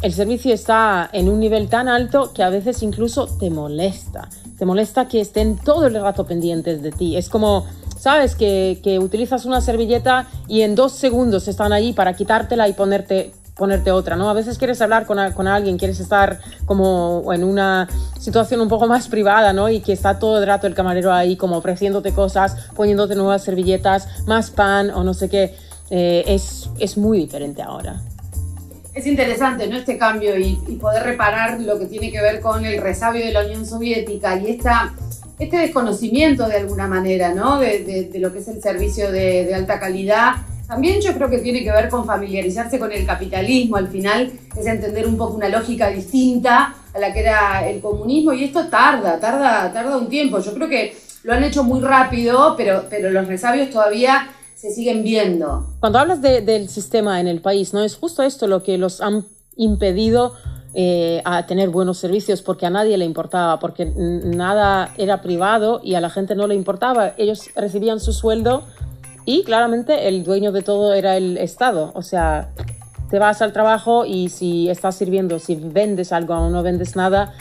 el 0.00 0.12
servicio 0.12 0.54
está 0.54 1.08
en 1.12 1.28
un 1.28 1.40
nivel 1.40 1.68
tan 1.68 1.88
alto 1.88 2.32
que 2.32 2.42
a 2.42 2.50
veces 2.50 2.82
incluso 2.82 3.26
te 3.26 3.50
molesta. 3.50 4.28
Te 4.56 4.64
molesta 4.64 5.08
que 5.08 5.20
estén 5.20 5.56
todo 5.56 5.86
el 5.86 5.94
rato 5.94 6.24
pendientes 6.24 6.82
de 6.82 6.92
ti. 6.92 7.16
Es 7.16 7.28
como, 7.28 7.66
¿sabes? 7.98 8.34
Que, 8.34 8.80
que 8.82 8.98
utilizas 8.98 9.44
una 9.44 9.60
servilleta 9.60 10.26
y 10.46 10.62
en 10.62 10.74
dos 10.74 10.92
segundos 10.92 11.48
están 11.48 11.72
allí 11.72 11.92
para 11.92 12.14
quitártela 12.14 12.68
y 12.68 12.74
ponerte, 12.74 13.32
ponerte 13.56 13.90
otra, 13.90 14.14
¿no? 14.14 14.30
A 14.30 14.34
veces 14.34 14.56
quieres 14.56 14.80
hablar 14.80 15.04
con, 15.04 15.18
con, 15.32 15.48
alguien, 15.48 15.78
quieres 15.78 15.98
estar 15.98 16.38
como 16.64 17.32
en 17.32 17.42
una 17.42 17.88
situación 18.20 18.60
un 18.60 18.68
poco 18.68 18.86
más 18.86 19.08
privada, 19.08 19.52
¿no? 19.52 19.68
Y 19.68 19.80
que 19.80 19.92
está 19.92 20.20
todo 20.20 20.38
el 20.38 20.46
rato 20.46 20.68
el 20.68 20.74
camarero 20.74 21.12
ahí 21.12 21.36
como 21.36 21.56
ofreciéndote 21.56 22.12
cosas, 22.12 22.56
poniéndote 22.76 23.16
nuevas 23.16 23.42
servilletas, 23.42 24.08
más 24.26 24.50
pan 24.52 24.90
o 24.90 25.02
no 25.02 25.12
sé 25.12 25.28
qué. 25.28 25.56
Eh, 25.90 26.22
es, 26.26 26.68
es 26.78 26.98
muy 26.98 27.18
diferente 27.18 27.62
ahora 27.62 28.00
es 28.98 29.06
interesante 29.06 29.66
¿no? 29.68 29.76
este 29.76 29.96
cambio 29.96 30.36
y, 30.38 30.56
poder 30.80 31.04
reparar 31.04 31.60
lo 31.60 31.78
que 31.78 31.86
tiene 31.86 32.10
que 32.10 32.20
ver 32.20 32.40
con 32.40 32.64
el 32.64 32.80
resabio 32.80 33.24
de 33.24 33.32
la 33.32 33.44
Unión 33.44 33.64
Soviética 33.64 34.38
y 34.38 34.50
esta, 34.50 34.94
este 35.38 35.56
desconocimiento 35.56 36.48
de 36.48 36.56
alguna 36.56 36.86
manera 36.86 37.32
¿no? 37.32 37.58
de, 37.58 38.10
lo 38.18 38.32
que 38.32 38.40
es 38.40 38.48
el 38.48 38.60
servicio 38.60 39.10
de, 39.10 39.54
alta 39.54 39.78
calidad. 39.78 40.34
También 40.66 41.00
yo 41.00 41.14
creo 41.14 41.30
que 41.30 41.38
tiene 41.38 41.62
que 41.62 41.70
ver 41.70 41.88
con 41.88 42.04
familiarizarse 42.04 42.78
con 42.78 42.92
el 42.92 43.06
capitalismo, 43.06 43.76
al 43.76 43.88
final 43.88 44.32
es 44.56 44.66
entender 44.66 45.06
un 45.06 45.16
poco 45.16 45.34
una 45.34 45.48
lógica 45.48 45.88
distinta 45.88 46.74
a 46.92 46.98
la 46.98 47.12
que 47.12 47.20
era 47.20 47.68
el 47.68 47.80
comunismo 47.80 48.32
y 48.32 48.44
esto 48.44 48.68
tarda, 48.68 49.18
tarda, 49.18 49.72
tarda 49.72 49.96
un 49.96 50.08
tiempo. 50.08 50.40
Yo 50.40 50.52
creo 50.54 50.68
que 50.68 50.96
lo 51.22 51.32
han 51.32 51.44
hecho 51.44 51.64
muy 51.64 51.80
rápido, 51.80 52.54
pero, 52.56 52.84
pero 52.90 53.10
los 53.10 53.26
resabios 53.26 53.70
todavía 53.70 54.28
se 54.58 54.72
siguen 54.72 55.04
viendo. 55.04 55.64
Cuando 55.78 56.00
hablas 56.00 56.20
del 56.20 56.68
sistema 56.68 57.20
en 57.20 57.28
el 57.28 57.40
país, 57.40 57.72
¿no? 57.72 57.84
Es 57.84 57.94
justo 57.94 58.24
esto 58.24 58.48
lo 58.48 58.64
que 58.64 58.76
los 58.76 59.00
han 59.00 59.24
impedido 59.54 60.34
eh, 60.74 61.22
a 61.24 61.46
tener 61.46 61.68
buenos 61.68 61.98
servicios 61.98 62.42
porque 62.42 62.66
a 62.66 62.70
nadie 62.70 62.98
le 62.98 63.04
importaba, 63.04 63.60
porque 63.60 63.86
nada 63.86 64.92
era 64.98 65.22
privado 65.22 65.80
y 65.84 65.94
a 65.94 66.00
la 66.00 66.10
gente 66.10 66.34
no 66.34 66.48
le 66.48 66.56
importaba. 66.56 67.14
Ellos 67.18 67.50
recibían 67.54 68.00
su 68.00 68.12
sueldo 68.12 68.64
y 69.24 69.44
claramente 69.44 70.08
el 70.08 70.24
dueño 70.24 70.50
de 70.50 70.62
todo 70.62 70.92
era 70.92 71.16
el 71.16 71.36
Estado. 71.36 71.92
O 71.94 72.02
sea, 72.02 72.50
te 73.10 73.20
vas 73.20 73.40
al 73.42 73.52
trabajo 73.52 74.06
y 74.06 74.28
si 74.28 74.68
estás 74.68 74.96
sirviendo, 74.96 75.38
si 75.38 75.54
vendes 75.54 76.12
algo 76.12 76.34
o 76.34 76.50
no 76.50 76.64
vendes 76.64 76.96
nada, 76.96 77.32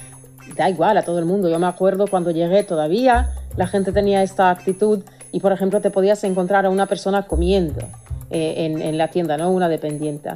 da 0.56 0.70
igual 0.70 0.98
a 0.98 1.04
todo 1.04 1.18
el 1.18 1.26
mundo. 1.26 1.50
Yo 1.50 1.58
me 1.58 1.66
acuerdo 1.66 2.06
cuando 2.06 2.30
llegué 2.30 2.64
todavía, 2.64 3.32
la 3.56 3.66
gente 3.66 3.92
tenía 3.92 4.22
esta 4.22 4.52
actitud 4.52 5.02
y, 5.38 5.40
por 5.40 5.52
ejemplo, 5.52 5.82
te 5.82 5.92
podías 5.92 6.24
encontrar 6.24 6.66
a 6.66 6.72
una 6.72 6.88
persona 6.88 7.28
comiendo 7.28 7.82
eh, 8.32 8.66
en, 8.66 8.82
en, 8.82 8.98
la 8.98 9.10
tienda, 9.10 9.38
¿no? 9.38 9.52
Una 9.52 9.70
dependiente. 9.70 10.32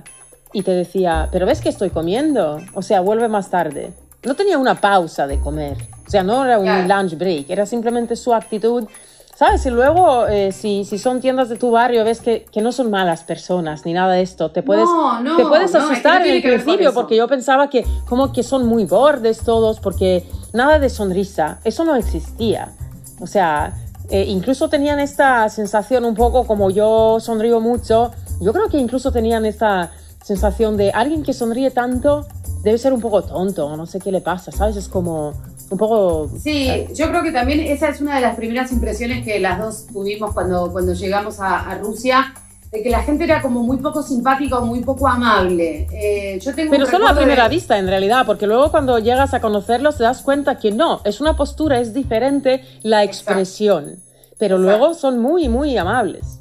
Y 0.54 0.62
te 0.62 0.70
decía, 0.70 1.28
pero 1.32 1.48
ves 1.48 1.60
que 1.60 1.70
estoy 1.70 1.90
comiendo, 1.90 2.60
o 2.76 2.84
sea, 2.84 3.02
vuelve 3.02 3.28
más 3.28 3.50
tarde. 3.50 3.94
No 4.24 4.36
tenía 4.36 4.60
una 4.60 4.76
pausa 4.76 5.26
de 5.26 5.40
comer, 5.40 5.76
o 6.06 6.10
sea, 6.12 6.22
no 6.22 6.46
era 6.46 6.60
un 6.60 6.88
lunch 6.88 7.18
break, 7.18 7.50
era 7.50 7.66
simplemente 7.66 8.16
su 8.16 8.32
actitud 8.32 8.88
¿Sabes? 9.34 9.66
Y 9.66 9.72
luego, 9.72 10.28
eh, 10.28 10.52
si, 10.52 10.86
si, 10.86 11.00
son 11.00 11.20
tiendas 11.20 11.50
de 11.50 11.56
tu 11.56 11.72
barrio, 11.72 12.04
ves 12.04 12.22
que, 12.22 12.46
que, 12.52 12.62
no 12.62 12.72
son 12.72 12.92
malas 12.92 13.24
personas 13.24 13.88
ni 13.88 13.94
nada 13.94 14.14
de 14.14 14.22
esto. 14.22 14.52
Te 14.52 14.62
puedes, 14.62 14.88
te 15.36 15.44
puedes 15.46 15.74
asustar 15.74 16.28
en 16.28 16.36
el 16.36 16.42
principio 16.44 16.94
porque 16.94 17.16
yo 17.16 17.28
pensaba 17.28 17.68
que 17.68 17.84
como 18.08 18.32
que 18.34 18.44
son 18.44 18.68
muy 18.68 18.86
bordes 18.86 19.40
todos, 19.40 19.80
porque 19.80 20.28
nada 20.54 20.78
de 20.78 20.92
sonrisa, 20.92 21.60
eso 21.64 21.84
no 21.86 21.96
existía. 21.96 22.74
O 23.20 23.26
sea, 23.26 23.74
eh, 24.12 24.26
incluso 24.28 24.70
tenían 24.70 25.00
esta 25.00 25.48
sensación 25.50 26.06
un 26.06 26.16
poco 26.16 26.46
como 26.46 26.70
yo 26.70 27.20
sonrío 27.20 27.60
mucho, 27.60 28.12
yo 28.42 28.52
creo 28.52 28.68
que 28.68 28.78
incluso 28.78 29.12
tenían 29.12 29.46
esta 29.46 29.92
sensación 30.24 30.78
de 30.78 30.92
alguien 30.92 31.24
que 31.24 31.34
sonríe 31.34 31.72
tanto 31.72 32.28
debe 32.64 32.78
ser 32.78 32.94
un 32.94 33.02
poco 33.02 33.24
tonto, 33.24 33.76
no 33.76 33.86
sé 33.86 34.00
qué 34.00 34.12
le 34.12 34.22
pasa, 34.22 34.52
¿sabes? 34.52 34.76
Es 34.76 34.88
como 34.88 35.34
un 35.70 35.78
poco... 35.78 36.30
Sí, 36.40 36.88
yo 36.94 37.08
creo 37.10 37.24
que 37.24 37.32
también 37.32 37.60
esa 37.62 37.90
es 37.90 38.02
una 38.02 38.16
de 38.16 38.22
las 38.22 38.36
primeras 38.36 38.72
impresiones 38.72 39.26
que 39.26 39.40
las 39.40 39.60
dos 39.60 39.88
tuvimos 39.88 40.34
cuando, 40.34 40.72
cuando 40.72 40.94
llegamos 40.94 41.40
a, 41.40 41.76
Rusia, 41.82 42.34
de 42.72 42.82
que 42.82 42.90
la 42.90 43.04
gente 43.04 43.26
era 43.26 43.42
como 43.42 43.64
muy 43.64 43.78
poco 43.78 44.02
simpática 44.02 44.60
o 44.60 44.66
muy 44.66 44.82
poco 44.82 45.08
amable. 45.08 45.88
Eh, 45.92 46.40
yo 46.40 46.56
tengo 46.56 46.72
Pero 46.72 46.86
solo 46.86 47.08
a 47.08 47.16
primera 47.16 47.48
vista, 47.50 47.78
en 47.78 47.88
realidad, 47.88 48.26
porque 48.26 48.48
luego 48.48 48.72
cuando 48.72 48.98
llegas 49.00 49.34
a 49.34 49.42
conocerlos 49.42 49.98
te 49.98 50.04
das 50.04 50.22
cuenta 50.22 50.58
que 50.58 50.72
no, 50.72 51.02
es 51.04 51.20
una 51.20 51.36
postura, 51.36 51.80
es 51.80 51.94
diferente 51.94 52.64
la 52.84 53.04
expresión, 53.04 53.98
pero 54.40 54.58
luego 54.58 54.94
son 54.94 55.20
muy, 55.20 55.50
muy 55.50 55.78
amables. 55.78 56.40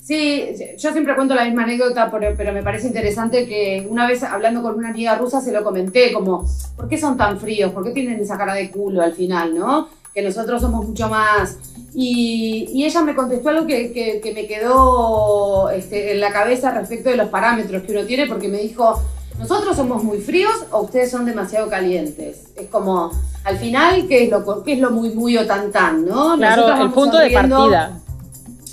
Sí, 0.00 0.54
yo 0.78 0.92
siempre 0.92 1.14
cuento 1.14 1.34
la 1.34 1.46
misma 1.46 1.62
anécdota, 1.62 2.10
pero, 2.10 2.52
me 2.52 2.62
parece 2.62 2.88
interesante 2.88 3.46
que 3.46 3.86
una 3.88 4.06
vez 4.06 4.22
hablando 4.22 4.62
con 4.62 4.74
una 4.74 4.90
amiga 4.90 5.16
rusa 5.16 5.40
se 5.40 5.50
lo 5.50 5.64
comenté, 5.64 6.12
como, 6.12 6.44
¿por 6.76 6.88
qué 6.88 6.98
son 6.98 7.16
tan 7.16 7.40
fríos? 7.40 7.72
¿Por 7.72 7.84
qué 7.84 7.90
tienen 7.90 8.20
esa 8.20 8.36
cara 8.36 8.52
de 8.52 8.70
culo 8.70 9.02
al 9.02 9.14
final, 9.14 9.54
no? 9.54 9.88
Que 10.14 10.22
nosotros 10.22 10.60
somos 10.60 10.86
mucho 10.86 11.08
más... 11.08 11.58
Y, 11.94 12.84
ella 12.84 13.02
me 13.02 13.14
contestó 13.14 13.50
algo 13.50 13.66
que, 13.66 14.32
me 14.34 14.46
quedó 14.46 15.70
este, 15.70 16.12
en 16.12 16.20
la 16.20 16.32
cabeza 16.32 16.72
respecto 16.72 17.10
de 17.10 17.16
los 17.16 17.28
parámetros 17.28 17.82
que 17.82 17.92
uno 17.92 18.04
tiene, 18.04 18.26
porque 18.26 18.48
me 18.48 18.58
dijo, 18.58 19.00
nosotros 19.38 19.76
somos 19.76 20.02
muy 20.02 20.18
fríos 20.18 20.54
o 20.70 20.82
ustedes 20.82 21.10
son 21.10 21.24
demasiado 21.24 21.68
calientes. 21.68 22.48
Es 22.56 22.68
como, 22.68 23.10
al 23.44 23.58
final, 23.58 24.06
¿qué 24.08 24.24
es 24.24 24.30
lo, 24.30 24.62
qué 24.64 24.74
es 24.74 24.78
lo 24.80 24.90
muy, 24.90 25.10
muy 25.10 25.36
o 25.36 25.46
tan, 25.46 25.70
tan, 25.70 26.04
no? 26.04 26.36
Claro, 26.36 26.82
el 26.82 26.90
punto 26.90 27.18
de 27.18 27.30
partida 27.30 28.00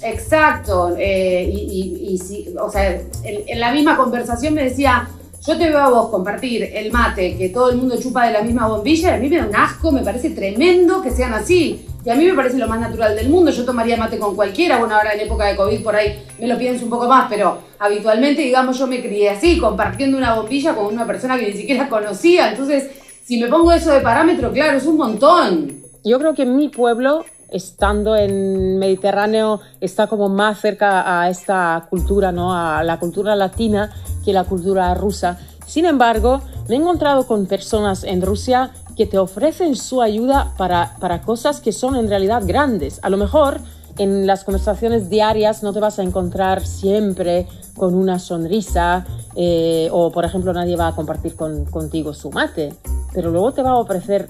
Exacto, 0.03 0.95
eh, 0.97 1.47
y, 1.53 2.15
y, 2.15 2.57
o 2.57 2.69
sea, 2.71 2.99
en, 3.23 3.59
la 3.59 3.71
misma 3.71 3.95
conversación 3.95 4.55
me 4.55 4.63
decía, 4.63 5.07
yo 5.45 5.57
te 5.57 5.69
veo 5.69 5.79
a 5.79 5.89
vos 5.89 6.09
compartir 6.09 6.69
el 6.73 6.91
mate 6.91 7.35
que 7.35 7.49
todo 7.49 7.71
el 7.71 7.77
mundo 7.77 7.99
chupa 7.99 8.27
de 8.27 8.33
la 8.33 8.41
misma 8.41 8.67
bombilla, 8.67 9.11
y 9.11 9.13
a 9.15 9.17
mí 9.17 9.27
me 9.27 9.37
da 9.37 9.47
un 9.47 9.55
asco, 9.55 9.91
me 9.91 10.03
parece 10.03 10.29
tremendo 10.29 11.01
que 11.01 11.09
sean 11.09 11.33
así. 11.33 11.85
Y 12.03 12.09
a 12.09 12.15
mí 12.15 12.25
me 12.25 12.33
parece 12.33 12.57
lo 12.57 12.67
más 12.67 12.79
natural 12.79 13.15
del 13.15 13.29
mundo, 13.29 13.51
yo 13.51 13.65
tomaría 13.65 13.97
mate 13.97 14.17
con 14.17 14.35
cualquiera, 14.35 14.77
bueno, 14.77 14.95
ahora 14.95 15.13
en 15.13 15.21
época 15.21 15.45
de 15.45 15.55
COVID 15.55 15.83
por 15.83 15.95
ahí 15.95 16.23
me 16.39 16.47
lo 16.47 16.57
pienso 16.57 16.83
un 16.83 16.89
poco 16.89 17.07
más, 17.07 17.27
pero 17.29 17.59
habitualmente, 17.79 18.41
digamos, 18.41 18.77
yo 18.77 18.87
me 18.87 19.01
crié 19.01 19.29
así, 19.29 19.57
compartiendo 19.57 20.17
una 20.17 20.35
bombilla 20.35 20.75
con 20.75 20.85
una 20.85 21.05
persona 21.05 21.37
que 21.37 21.47
ni 21.47 21.53
siquiera 21.53 21.89
conocía, 21.89 22.51
entonces, 22.51 22.89
si 23.23 23.39
me 23.39 23.47
pongo 23.47 23.71
eso 23.71 23.91
de 23.91 24.01
parámetro, 24.01 24.51
claro, 24.51 24.77
es 24.77 24.85
un 24.85 24.97
montón. 24.97 25.81
Yo 26.03 26.17
creo 26.19 26.33
que 26.33 26.43
en 26.43 26.55
mi 26.55 26.69
pueblo 26.69 27.23
estando 27.51 28.15
en 28.15 28.79
Mediterráneo 28.79 29.59
está 29.79 30.07
como 30.07 30.29
más 30.29 30.59
cerca 30.59 31.21
a 31.21 31.29
esta 31.29 31.85
cultura, 31.89 32.31
¿no? 32.31 32.55
a 32.55 32.83
la 32.83 32.99
cultura 32.99 33.35
latina 33.35 33.91
que 34.23 34.33
la 34.33 34.45
cultura 34.45 34.93
rusa. 34.95 35.37
Sin 35.65 35.85
embargo, 35.85 36.41
me 36.67 36.75
he 36.75 36.79
encontrado 36.79 37.27
con 37.27 37.45
personas 37.45 38.03
en 38.03 38.21
Rusia 38.21 38.71
que 38.95 39.05
te 39.05 39.17
ofrecen 39.17 39.75
su 39.75 40.01
ayuda 40.01 40.53
para, 40.57 40.95
para 40.99 41.21
cosas 41.21 41.59
que 41.59 41.71
son 41.71 41.95
en 41.95 42.09
realidad 42.09 42.43
grandes. 42.45 42.99
A 43.03 43.09
lo 43.09 43.17
mejor 43.17 43.59
en 43.97 44.25
las 44.25 44.43
conversaciones 44.43 45.09
diarias 45.09 45.63
no 45.63 45.73
te 45.73 45.79
vas 45.79 45.99
a 45.99 46.03
encontrar 46.03 46.65
siempre 46.65 47.47
con 47.75 47.93
una 47.93 48.19
sonrisa 48.19 49.05
eh, 49.35 49.89
o, 49.91 50.11
por 50.11 50.25
ejemplo, 50.25 50.53
nadie 50.53 50.75
va 50.75 50.87
a 50.87 50.95
compartir 50.95 51.35
con, 51.35 51.65
contigo 51.65 52.13
su 52.13 52.31
mate, 52.31 52.73
pero 53.13 53.31
luego 53.31 53.53
te 53.53 53.61
va 53.61 53.71
a 53.71 53.77
ofrecer 53.77 54.29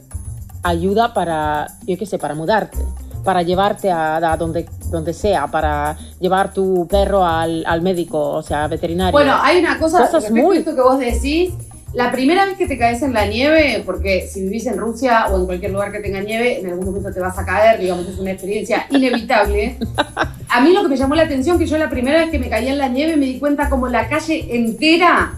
ayuda 0.63 1.13
para, 1.13 1.67
yo 1.85 1.97
qué 1.97 2.05
sé, 2.05 2.17
para 2.17 2.35
mudarte 2.35 2.77
para 3.23 3.41
llevarte 3.41 3.91
a, 3.91 4.35
donde, 4.37 4.67
donde 4.89 5.13
sea, 5.13 5.47
para 5.47 5.97
llevar 6.19 6.53
tu 6.53 6.87
perro 6.87 7.25
al, 7.25 7.63
al, 7.65 7.81
médico, 7.81 8.19
o 8.19 8.43
sea, 8.43 8.67
veterinario. 8.67 9.11
Bueno, 9.11 9.35
hay 9.41 9.59
una 9.59 9.79
cosa 9.79 10.09
muy... 10.31 10.57
esto 10.57 10.75
que 10.75 10.81
vos 10.81 10.99
decís. 10.99 11.53
La 11.93 12.09
primera 12.09 12.45
vez 12.45 12.55
que 12.55 12.67
te 12.67 12.77
caes 12.77 13.01
en 13.01 13.11
la 13.11 13.25
nieve, 13.25 13.83
porque 13.85 14.25
si 14.25 14.43
vivís 14.43 14.65
en 14.65 14.77
Rusia 14.77 15.25
o 15.29 15.37
en 15.37 15.45
cualquier 15.45 15.71
lugar 15.71 15.91
que 15.91 15.99
tenga 15.99 16.21
nieve, 16.21 16.61
en 16.61 16.67
algún 16.67 16.85
momento 16.85 17.11
te 17.11 17.19
vas 17.19 17.37
a 17.37 17.45
caer, 17.45 17.81
digamos, 17.81 18.07
es 18.07 18.17
una 18.17 18.31
experiencia 18.31 18.85
inevitable. 18.89 19.77
A 20.47 20.61
mí 20.61 20.71
lo 20.71 20.83
que 20.83 20.87
me 20.87 20.95
llamó 20.95 21.15
la 21.15 21.23
atención, 21.23 21.59
que 21.59 21.65
yo 21.65 21.77
la 21.77 21.89
primera 21.89 22.21
vez 22.21 22.29
que 22.29 22.39
me 22.39 22.49
caí 22.49 22.69
en 22.69 22.77
la 22.77 22.87
nieve 22.87 23.17
me 23.17 23.25
di 23.25 23.39
cuenta 23.39 23.69
como 23.69 23.89
la 23.89 24.07
calle 24.07 24.55
entera 24.55 25.33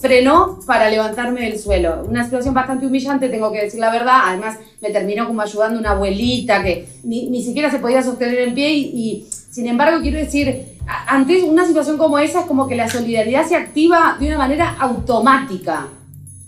frenó 0.00 0.58
para 0.66 0.88
levantarme 0.88 1.42
del 1.42 1.58
suelo. 1.58 2.04
Una 2.08 2.24
situación 2.24 2.54
bastante 2.54 2.86
humillante, 2.86 3.28
tengo 3.28 3.50
que 3.52 3.62
decir 3.62 3.80
la 3.80 3.90
verdad. 3.90 4.20
Además, 4.26 4.58
me 4.80 4.90
terminó 4.90 5.26
como 5.26 5.42
ayudando 5.42 5.78
una 5.78 5.90
abuelita 5.90 6.62
que 6.62 6.88
ni, 7.02 7.42
siquiera 7.42 7.70
se 7.70 7.78
podía 7.78 8.02
sostener 8.02 8.38
en 8.40 8.54
pie 8.54 8.72
y, 8.72 9.26
sin 9.50 9.66
embargo, 9.66 10.00
quiero 10.00 10.18
decir, 10.18 10.76
ante 11.06 11.42
una 11.42 11.66
situación 11.66 11.98
como 11.98 12.18
esa 12.18 12.40
es 12.40 12.46
como 12.46 12.68
que 12.68 12.76
la 12.76 12.88
solidaridad 12.88 13.46
se 13.46 13.56
activa 13.56 14.16
de 14.20 14.28
una 14.28 14.38
manera 14.38 14.76
automática. 14.78 15.88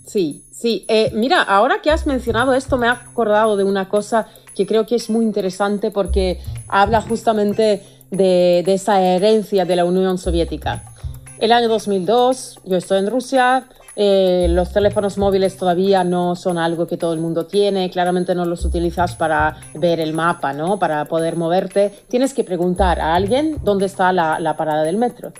Sí, 0.07 0.45
sí. 0.53 0.85
Eh, 0.89 1.11
mira, 1.15 1.43
ahora 1.43 1.83
que 1.83 1.91
has 1.91 2.07
mencionado 2.07 2.55
esto, 2.55 2.79
me 2.79 2.87
he 2.87 2.91
acordado 2.91 3.57
de 3.57 3.65
una 3.65 3.89
cosa 3.89 4.29
que 4.55 4.67
creo 4.67 4.87
que 4.87 4.97
es 4.97 5.11
muy 5.11 5.25
interesante 5.25 5.91
porque 5.91 6.41
habla 6.69 7.01
justamente 7.01 7.83
de, 8.11 8.63
de 8.65 8.75
esa 8.75 9.01
herencia 9.01 9.65
de 9.65 9.77
la 9.77 9.85
Unión 9.85 10.19
Soviética. 10.19 10.85
El 11.41 11.53
año 11.53 11.71
2002, 11.71 12.61
yo 12.65 12.77
estoy 12.77 12.99
en 12.99 13.07
Rusia, 13.07 13.65
eh, 13.97 14.47
los 14.51 14.75
teléfonos 14.75 15.17
móviles 15.17 15.57
todavía 15.57 16.05
no 16.05 16.37
son 16.37 16.59
algo 16.59 16.87
que 16.87 16.99
todo 16.99 17.15
el 17.15 17.19
mundo 17.19 17.47
tiene, 17.47 17.91
claramente 17.91 18.35
no 18.35 18.45
los 18.45 18.67
utilizas 18.67 19.17
para 19.17 19.57
ver 19.73 20.01
el 20.01 20.13
mapa, 20.13 20.53
¿no? 20.53 20.79
Para 20.79 21.07
poder 21.07 21.37
moverte. 21.37 21.95
Tienes 22.09 22.35
que 22.35 22.45
preguntar 22.45 23.01
a 23.01 23.15
alguien 23.15 23.57
dónde 23.65 23.87
está 23.87 24.13
la, 24.13 24.55
parada 24.59 24.83
del 24.83 24.99
metro. 24.99 25.33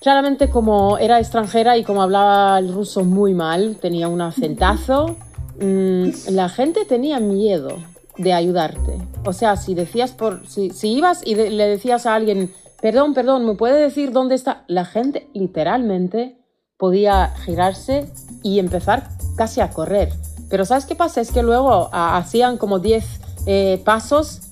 Claramente 0.00 0.50
como 0.50 0.98
era 0.98 1.18
extranjera 1.18 1.76
y 1.76 1.82
como 1.82 2.00
hablaba 2.00 2.56
el 2.60 2.72
ruso 2.72 3.02
muy 3.02 3.34
mal, 3.34 3.78
tenía 3.80 4.06
un 4.06 4.20
acentazo, 4.20 5.16
mm, 5.60 6.30
la 6.30 6.48
gente 6.48 6.84
tenía 6.84 7.18
miedo 7.18 7.78
de 8.18 8.32
ayudarte. 8.32 8.98
O 9.24 9.32
sea, 9.32 9.56
si 9.56 9.74
decías 9.74 10.12
por, 10.12 10.46
si, 10.46 10.70
ibas 10.84 11.22
y 11.24 11.34
le 11.34 11.66
decías 11.66 12.06
a 12.06 12.14
alguien, 12.14 12.52
perdón, 12.80 13.14
perdón, 13.14 13.46
¿me 13.46 13.54
puede 13.54 13.80
decir 13.80 14.12
dónde 14.12 14.34
está? 14.34 14.64
La 14.66 14.84
gente 14.84 15.28
literalmente 15.32 16.38
podía 16.76 17.32
girarse 17.44 18.10
y 18.42 18.58
empezar 18.58 19.08
casi 19.36 19.60
a 19.60 19.70
correr. 19.70 20.12
Pero 20.48 20.64
¿sabes 20.64 20.86
qué 20.86 20.94
pasa? 20.94 21.20
Es 21.20 21.32
que 21.32 21.42
luego 21.42 21.90
hacían 21.92 22.56
como 22.58 22.78
10 22.78 23.04
eh, 23.46 23.82
pasos 23.84 24.42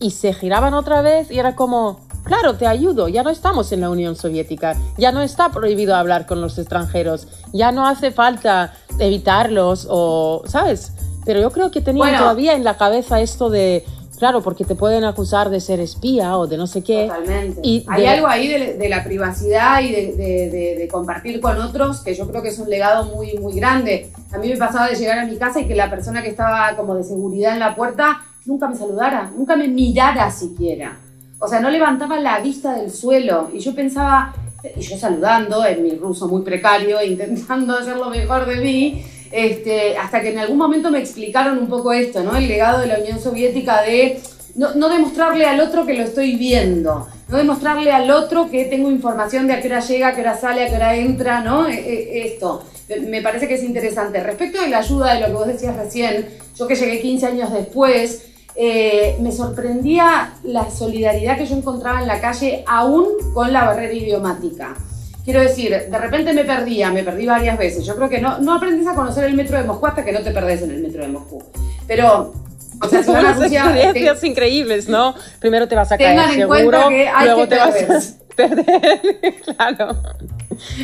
y 0.00 0.10
se 0.10 0.32
giraban 0.32 0.74
otra 0.74 1.02
vez 1.02 1.30
y 1.30 1.38
era 1.38 1.54
como, 1.54 2.00
claro, 2.24 2.56
te 2.56 2.66
ayudo, 2.66 3.08
ya 3.08 3.22
no 3.22 3.30
estamos 3.30 3.70
en 3.72 3.80
la 3.80 3.90
Unión 3.90 4.16
Soviética, 4.16 4.76
ya 4.98 5.12
no 5.12 5.22
está 5.22 5.50
prohibido 5.50 5.94
hablar 5.94 6.26
con 6.26 6.40
los 6.40 6.58
extranjeros, 6.58 7.28
ya 7.52 7.70
no 7.72 7.86
hace 7.86 8.10
falta 8.10 8.74
evitarlos 8.98 9.86
o, 9.88 10.42
¿sabes? 10.46 10.92
Pero 11.24 11.40
yo 11.40 11.50
creo 11.50 11.70
que 11.70 11.80
tenían 11.80 12.18
todavía 12.18 12.54
en 12.54 12.64
la 12.64 12.76
cabeza 12.76 13.20
esto 13.20 13.48
de, 13.48 13.84
Claro, 14.24 14.40
porque 14.40 14.64
te 14.64 14.74
pueden 14.74 15.04
acusar 15.04 15.50
de 15.50 15.60
ser 15.60 15.80
espía 15.80 16.38
o 16.38 16.46
de 16.46 16.56
no 16.56 16.66
sé 16.66 16.82
qué. 16.82 17.08
Totalmente. 17.08 17.60
Y 17.62 17.84
Hay 17.86 18.06
algo 18.06 18.26
ahí 18.26 18.48
de, 18.48 18.88
la 18.88 19.04
privacidad 19.04 19.82
y 19.82 19.92
de, 19.92 20.88
compartir 20.90 21.42
con 21.42 21.60
otros 21.60 22.00
que 22.00 22.14
yo 22.14 22.26
creo 22.26 22.40
que 22.40 22.48
es 22.48 22.58
un 22.58 22.70
legado 22.70 23.04
muy, 23.14 23.34
muy 23.34 23.52
grande. 23.52 24.10
A 24.32 24.38
mí 24.38 24.48
me 24.48 24.56
pasaba 24.56 24.88
de 24.88 24.94
llegar 24.94 25.18
a 25.18 25.26
mi 25.26 25.36
casa 25.36 25.60
y 25.60 25.66
que 25.66 25.74
la 25.74 25.90
persona 25.90 26.22
que 26.22 26.30
estaba 26.30 26.74
como 26.74 26.94
de 26.94 27.04
seguridad 27.04 27.52
en 27.52 27.58
la 27.58 27.74
puerta 27.74 28.22
nunca 28.46 28.66
me 28.66 28.76
saludara, 28.76 29.30
nunca 29.36 29.56
me 29.56 29.68
mirara 29.68 30.30
siquiera. 30.30 30.96
O 31.38 31.46
sea, 31.46 31.60
no 31.60 31.68
levantaba 31.68 32.18
la 32.18 32.40
vista 32.40 32.76
del 32.76 32.90
suelo. 32.90 33.50
Y 33.52 33.58
yo 33.58 33.74
pensaba, 33.74 34.32
y 34.74 34.80
yo 34.80 34.96
saludando 34.96 35.66
en 35.66 35.82
mi 35.82 35.96
ruso 35.96 36.28
muy 36.28 36.40
precario, 36.40 36.96
intentando 37.04 37.76
hacer 37.76 37.98
lo 37.98 38.08
mejor 38.08 38.46
de 38.46 38.56
mí, 38.56 39.04
este, 39.34 39.98
hasta 39.98 40.20
que 40.20 40.30
en 40.30 40.38
algún 40.38 40.56
momento 40.56 40.92
me 40.92 41.00
explicaron 41.00 41.58
un 41.58 41.66
poco 41.66 41.92
esto, 41.92 42.22
¿no? 42.22 42.36
El 42.36 42.46
legado 42.46 42.80
de 42.80 42.86
la 42.86 43.00
Unión 43.00 43.20
Soviética 43.20 43.82
de 43.82 44.20
no, 44.54 44.88
demostrarle 44.88 45.44
al 45.44 45.58
otro 45.58 45.84
que 45.84 45.94
lo 45.94 46.04
estoy 46.04 46.36
viendo, 46.36 47.08
no 47.28 47.36
demostrarle 47.36 47.90
al 47.90 48.08
otro 48.12 48.48
que 48.48 48.66
tengo 48.66 48.88
información 48.88 49.48
de 49.48 49.54
a 49.54 49.60
qué 49.60 49.66
hora 49.66 49.80
llega, 49.80 50.08
a 50.08 50.14
qué 50.14 50.20
hora 50.20 50.38
sale, 50.38 50.62
a 50.62 50.68
qué 50.68 50.76
hora 50.76 50.94
entra, 50.94 51.40
¿no? 51.40 51.66
E, 51.66 51.74
e, 51.74 52.26
esto, 52.28 52.62
me 53.08 53.22
parece 53.22 53.48
que 53.48 53.54
es 53.54 53.64
interesante. 53.64 54.22
Respecto 54.22 54.62
de 54.62 54.68
la 54.68 54.78
ayuda 54.78 55.14
de 55.14 55.20
lo 55.22 55.26
que 55.26 55.32
vos 55.32 55.46
decías 55.48 55.74
recién, 55.74 56.28
yo 56.56 56.68
que 56.68 56.76
llegué 56.76 57.00
15 57.00 57.26
años 57.26 57.52
después, 57.52 58.26
eh, 58.54 59.16
me 59.20 59.32
sorprendía 59.32 60.34
la 60.44 60.70
solidaridad 60.70 61.36
que 61.36 61.46
yo 61.46 61.56
encontraba 61.56 62.00
en 62.00 62.06
la 62.06 62.20
calle, 62.20 62.62
aún 62.68 63.08
con 63.34 63.52
la 63.52 63.64
barrera 63.64 63.92
idiomática. 63.92 64.76
Quiero 65.24 65.40
decir, 65.40 65.70
de 65.70 65.98
repente 65.98 66.34
me 66.34 66.44
perdía, 66.44 66.90
me 66.90 67.02
perdí 67.02 67.26
varias 67.26 67.56
veces. 67.56 67.86
Yo 67.86 67.96
creo 67.96 68.08
que 68.08 68.20
no, 68.20 68.38
no 68.40 68.54
aprendes 68.54 68.86
a 68.86 68.94
conocer 68.94 69.24
el 69.24 69.34
metro 69.34 69.56
de 69.56 69.64
Moscú 69.64 69.86
hasta 69.86 70.04
que 70.04 70.12
no 70.12 70.20
te 70.20 70.30
perdés 70.30 70.62
en 70.62 70.70
el 70.70 70.82
metro 70.82 71.02
de 71.02 71.08
Moscú. 71.08 71.42
Pero 71.86 72.34
o 72.80 72.88
sea, 72.88 73.02
son 73.02 73.18
unas 73.18 73.40
experiencias 73.40 74.24
increíbles, 74.24 74.88
¿no? 74.88 75.14
Primero 75.40 75.66
te 75.68 75.74
vas 75.74 75.90
a 75.92 75.98
caer 75.98 76.30
seguro, 76.34 76.90
luego 76.90 77.48
te 77.48 77.56
vas 77.56 78.16
a 78.20 78.36
perder, 78.36 79.34
claro. 79.56 79.96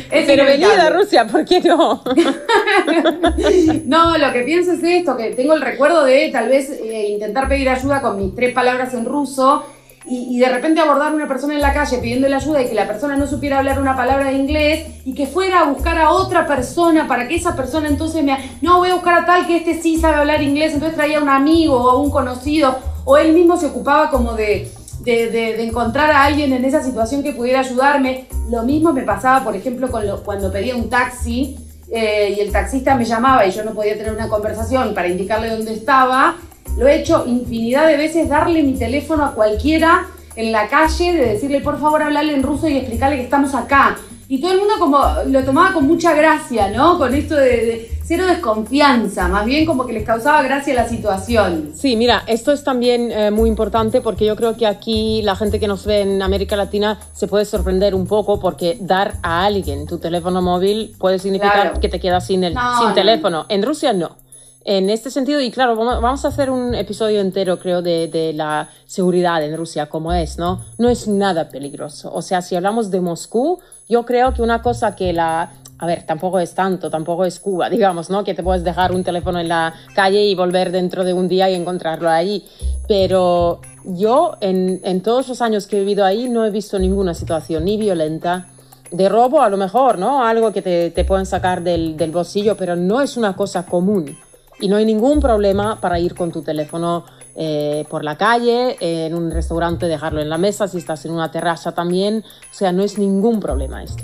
Pero 0.09 0.45
venida 0.45 0.87
a 0.87 0.89
Rusia, 0.89 1.27
¿por 1.27 1.45
qué 1.45 1.61
no? 1.61 2.03
no, 3.85 4.17
lo 4.17 4.33
que 4.33 4.41
pienso 4.41 4.73
es 4.73 4.83
esto, 4.83 5.15
que 5.15 5.31
tengo 5.31 5.53
el 5.53 5.61
recuerdo 5.61 6.03
de 6.03 6.29
tal 6.31 6.49
vez 6.49 6.69
eh, 6.69 7.09
intentar 7.09 7.47
pedir 7.47 7.69
ayuda 7.69 8.01
con 8.01 8.17
mis 8.17 8.35
tres 8.35 8.53
palabras 8.53 8.93
en 8.93 9.05
ruso 9.05 9.63
y, 10.05 10.39
de 10.39 10.49
repente 10.49 10.81
abordar 10.81 11.11
a 11.11 11.15
una 11.15 11.27
persona 11.27 11.53
en 11.53 11.61
la 11.61 11.73
calle 11.73 11.99
pidiéndole 11.99 12.35
ayuda 12.35 12.61
y 12.61 12.67
que 12.67 12.73
la 12.73 12.87
persona 12.87 13.15
no 13.15 13.27
supiera 13.27 13.59
hablar 13.59 13.79
una 13.79 13.95
palabra 13.95 14.25
de 14.25 14.33
inglés 14.33 14.87
y 15.05 15.13
que 15.13 15.27
fuera 15.27 15.59
a 15.59 15.63
buscar 15.65 15.97
a 15.99 16.11
otra 16.11 16.47
persona 16.47 17.07
para 17.07 17.27
que 17.27 17.35
esa 17.35 17.55
persona 17.55 17.87
entonces 17.87 18.23
me... 18.23 18.37
No, 18.61 18.79
voy 18.79 18.89
a 18.89 18.95
buscar 18.95 19.23
a 19.23 19.25
tal 19.25 19.45
que 19.45 19.57
este 19.57 19.79
sí 19.79 19.97
sabe 19.97 20.15
hablar 20.15 20.41
inglés, 20.41 20.73
entonces 20.73 20.95
traía 20.95 21.19
a 21.19 21.21
un 21.21 21.29
amigo 21.29 21.75
o 21.75 21.89
a 21.91 21.97
un 22.01 22.09
conocido 22.09 22.77
o 23.05 23.17
él 23.17 23.33
mismo 23.33 23.57
se 23.57 23.67
ocupaba 23.67 24.09
como 24.09 24.33
de, 24.33 24.71
de, 25.03 25.63
encontrar 25.63 26.11
a 26.11 26.23
alguien 26.23 26.51
en 26.53 26.65
esa 26.65 26.83
situación 26.83 27.23
que 27.23 27.33
pudiera 27.33 27.59
ayudarme. 27.59 28.27
Lo 28.49 28.63
mismo 28.63 28.93
me 28.93 29.03
pasaba, 29.03 29.43
por 29.43 29.55
ejemplo, 29.55 29.89
cuando 29.89 30.51
pedía 30.51 30.75
un 30.75 30.89
taxi 30.89 31.57
eh, 31.91 32.35
y 32.37 32.39
el 32.39 32.51
taxista 32.51 32.95
me 32.95 33.05
llamaba 33.05 33.45
y 33.45 33.51
yo 33.51 33.63
no 33.63 33.73
podía 33.73 33.97
tener 33.97 34.13
una 34.13 34.29
conversación 34.29 34.93
para 34.93 35.07
indicarle 35.07 35.49
dónde 35.49 35.73
estaba 35.73 36.37
lo 36.77 36.87
he 36.87 36.99
hecho 36.99 37.25
infinidad 37.27 37.87
de 37.87 37.97
veces, 37.97 38.29
darle 38.29 38.63
mi 38.63 38.73
teléfono 38.73 39.25
a 39.25 39.33
cualquiera 39.33 40.07
en 40.35 40.51
la 40.51 40.67
calle, 40.67 41.13
de 41.13 41.25
decirle 41.33 41.61
por 41.61 41.79
favor 41.79 42.01
hablarle 42.01 42.33
en 42.33 42.43
ruso 42.43 42.67
y 42.67 42.77
explicarle 42.77 43.17
que 43.17 43.23
estamos 43.23 43.53
acá. 43.53 43.97
Y 44.27 44.39
todo 44.39 44.53
el 44.53 44.59
mundo 44.59 44.75
como 44.79 45.03
lo 45.27 45.43
tomaba 45.43 45.73
con 45.73 45.85
mucha 45.85 46.13
gracia, 46.13 46.69
¿no? 46.69 46.97
Con 46.97 47.13
esto 47.13 47.35
de, 47.35 47.91
cero 48.05 48.25
desconfianza, 48.25 49.27
más 49.27 49.45
bien 49.45 49.65
como 49.65 49.85
que 49.85 49.91
les 49.91 50.05
causaba 50.05 50.41
gracia 50.41 50.73
la 50.73 50.87
situación. 50.87 51.71
Sí, 51.75 51.97
mira, 51.97 52.23
esto 52.27 52.53
es 52.53 52.63
también 52.63 53.11
eh, 53.11 53.29
muy 53.31 53.49
importante 53.49 53.99
porque 53.99 54.25
yo 54.25 54.37
creo 54.37 54.55
que 54.55 54.67
aquí 54.67 55.21
la 55.21 55.35
gente 55.35 55.59
que 55.59 55.67
nos 55.67 55.85
ve 55.85 56.01
en 56.01 56.21
América 56.21 56.55
Latina 56.55 56.97
se 57.13 57.27
puede 57.27 57.43
sorprender 57.43 57.93
un 57.93 58.07
poco 58.07 58.39
porque 58.39 58.77
dar 58.79 59.15
a 59.21 59.43
alguien 59.43 59.85
tu 59.85 59.97
teléfono 59.97 60.41
móvil 60.41 60.95
puede 60.97 61.19
significar 61.19 61.79
que 61.79 61.89
te 61.89 61.99
quedas 61.99 62.25
sin, 62.25 62.43
el, 62.43 62.53
sin 62.79 62.93
teléfono. 62.93 63.45
En 63.49 63.63
Rusia 63.63 63.91
no 63.91 64.17
en 64.63 64.89
este 64.89 65.09
sentido, 65.09 65.41
y 65.41 65.49
claro, 65.49 65.75
vamos 65.75 66.23
a 66.23 66.27
hacer 66.27 66.51
un 66.51 66.75
episodio 66.75 67.19
entero, 67.19 67.57
creo, 67.57 67.81
de, 67.81 68.07
de, 68.07 68.31
la 68.33 68.69
seguridad 68.85 69.43
en 69.43 69.57
Rusia, 69.57 69.87
como 69.87 70.13
es, 70.13 70.37
¿no? 70.37 70.61
No 70.77 70.89
es 70.89 71.07
nada 71.07 71.49
peligroso. 71.49 72.13
O 72.13 72.21
sea, 72.21 72.43
si 72.43 72.55
hablamos 72.55 72.91
de 72.91 73.01
Moscú, 73.01 73.59
yo 73.89 74.05
creo 74.05 74.33
que 74.33 74.41
una 74.41 74.61
cosa 74.61 74.95
que 74.95 75.13
la... 75.13 75.53
A 75.79 75.87
ver, 75.87 76.03
tampoco 76.05 76.39
es 76.39 76.53
tanto, 76.53 76.91
tampoco 76.91 77.25
es 77.25 77.39
Cuba, 77.39 77.69
digamos, 77.71 78.11
¿no? 78.11 78.23
Que 78.23 78.35
te 78.35 78.43
puedes 78.43 78.63
dejar 78.63 78.91
un 78.91 79.03
teléfono 79.03 79.39
en 79.39 79.47
la 79.47 79.73
calle 79.95 80.23
y 80.23 80.35
volver 80.35 80.71
dentro 80.71 81.03
de 81.03 81.13
un 81.13 81.27
día 81.27 81.49
y 81.49 81.55
encontrarlo 81.55 82.07
ahí. 82.07 82.45
Pero 82.87 83.61
yo, 83.83 84.37
en, 84.41 84.79
en 84.83 85.01
todos 85.01 85.27
los 85.27 85.41
años 85.41 85.65
que 85.65 85.77
he 85.77 85.79
vivido 85.79 86.05
ahí, 86.05 86.29
no 86.29 86.45
he 86.45 86.51
visto 86.51 86.77
ninguna 86.77 87.15
situación 87.15 87.65
ni 87.65 87.77
violenta, 87.77 88.47
de 88.91 89.09
robo 89.09 89.41
a 89.41 89.49
lo 89.49 89.57
mejor, 89.57 89.97
¿no? 89.97 90.23
Algo 90.23 90.53
que 90.53 90.61
te, 90.61 90.91
te 90.91 91.03
pueden 91.03 91.25
sacar 91.25 91.63
del, 91.63 91.97
del 91.97 92.11
bolsillo, 92.11 92.55
pero 92.55 92.75
no 92.75 93.01
es 93.01 93.17
una 93.17 93.35
cosa 93.35 93.65
común 93.65 94.15
y 94.61 94.69
no 94.69 94.77
hay 94.77 94.85
ningún 94.85 95.19
problema 95.19 95.81
para 95.81 95.99
ir 95.99 96.15
con 96.15 96.31
tu 96.31 96.41
teléfono 96.41 97.03
eh, 97.35 97.85
por 97.89 98.03
la 98.03 98.17
calle, 98.17 98.77
en 98.79 99.15
un 99.15 99.31
restaurante, 99.31 99.87
dejarlo 99.87 100.21
en 100.21 100.29
la 100.29 100.37
mesa, 100.37 100.67
si 100.67 100.77
estás 100.77 101.05
en 101.05 101.11
una 101.11 101.31
terraza 101.31 101.73
también. 101.73 102.23
O 102.51 102.53
sea, 102.53 102.71
no 102.71 102.83
es 102.83 102.97
ningún 102.97 103.39
problema 103.39 103.83
esto. 103.83 104.03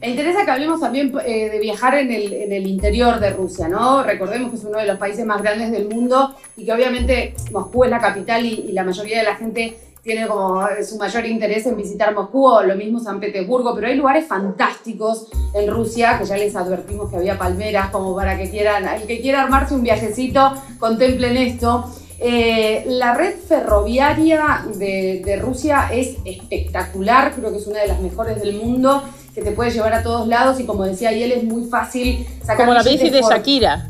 Me 0.00 0.10
interesa 0.10 0.44
que 0.44 0.50
hablemos 0.50 0.80
también 0.80 1.14
eh, 1.24 1.48
de 1.48 1.58
viajar 1.60 1.94
en 1.94 2.10
el, 2.12 2.66
interior 2.66 3.20
de 3.20 3.30
Rusia, 3.30 3.68
¿no? 3.68 4.02
Recordemos 4.02 4.50
que 4.50 4.56
es 4.56 4.64
uno 4.64 4.78
de 4.78 4.86
los 4.86 4.98
países 4.98 5.24
más 5.24 5.40
grandes 5.40 5.72
del 5.72 5.88
mundo 5.88 6.34
y 6.58 6.66
que 6.66 6.72
obviamente 6.72 7.34
Moscú 7.50 7.84
es 7.84 7.90
la 7.90 8.00
capital 8.00 8.44
y 8.44 8.70
la 8.72 8.84
mayoría 8.84 9.18
de 9.18 9.24
la 9.24 9.36
gente 9.36 9.78
tiene 10.04 10.26
como 10.26 10.60
su 10.86 10.98
mayor 10.98 11.24
interés 11.24 11.66
en 11.66 11.76
visitar 11.76 12.14
Moscú 12.14 12.46
o 12.46 12.62
lo 12.62 12.76
mismo 12.76 13.00
San 13.00 13.20
Petersburgo, 13.20 13.74
pero 13.74 13.86
hay 13.86 13.96
lugares 13.96 14.26
fantásticos 14.26 15.28
en 15.54 15.70
Rusia, 15.70 16.18
que 16.18 16.26
ya 16.26 16.36
les 16.36 16.54
advertimos 16.54 17.10
que 17.10 17.16
había 17.16 17.38
palmeras, 17.38 17.88
como 17.88 18.14
para 18.14 18.36
que 18.36 18.50
quieran, 18.50 18.86
el 18.86 19.06
que 19.06 19.22
quiera 19.22 19.42
armarse 19.42 19.74
un 19.74 19.82
viajecito, 19.82 20.52
contemplen 20.78 21.38
esto. 21.38 21.90
Eh, 22.20 22.84
la 22.86 23.14
red 23.14 23.34
ferroviaria 23.48 24.66
de, 24.76 25.38
Rusia 25.40 25.88
es 25.90 26.16
espectacular, 26.26 27.32
creo 27.34 27.50
que 27.50 27.56
es 27.56 27.66
una 27.66 27.80
de 27.80 27.88
las 27.88 28.00
mejores 28.00 28.40
del 28.40 28.56
mundo, 28.56 29.02
que 29.34 29.40
te 29.40 29.52
puede 29.52 29.70
llevar 29.70 29.94
a 29.94 30.02
todos 30.02 30.28
lados 30.28 30.60
y 30.60 30.64
como 30.64 30.84
decía 30.84 31.10
él 31.10 31.32
es 31.32 31.42
muy 31.42 31.64
fácil 31.64 32.26
sacar 32.40 32.66
Como 32.66 32.74
la 32.74 32.82
bici 32.82 33.08
de 33.08 33.22
Shakira. 33.22 33.88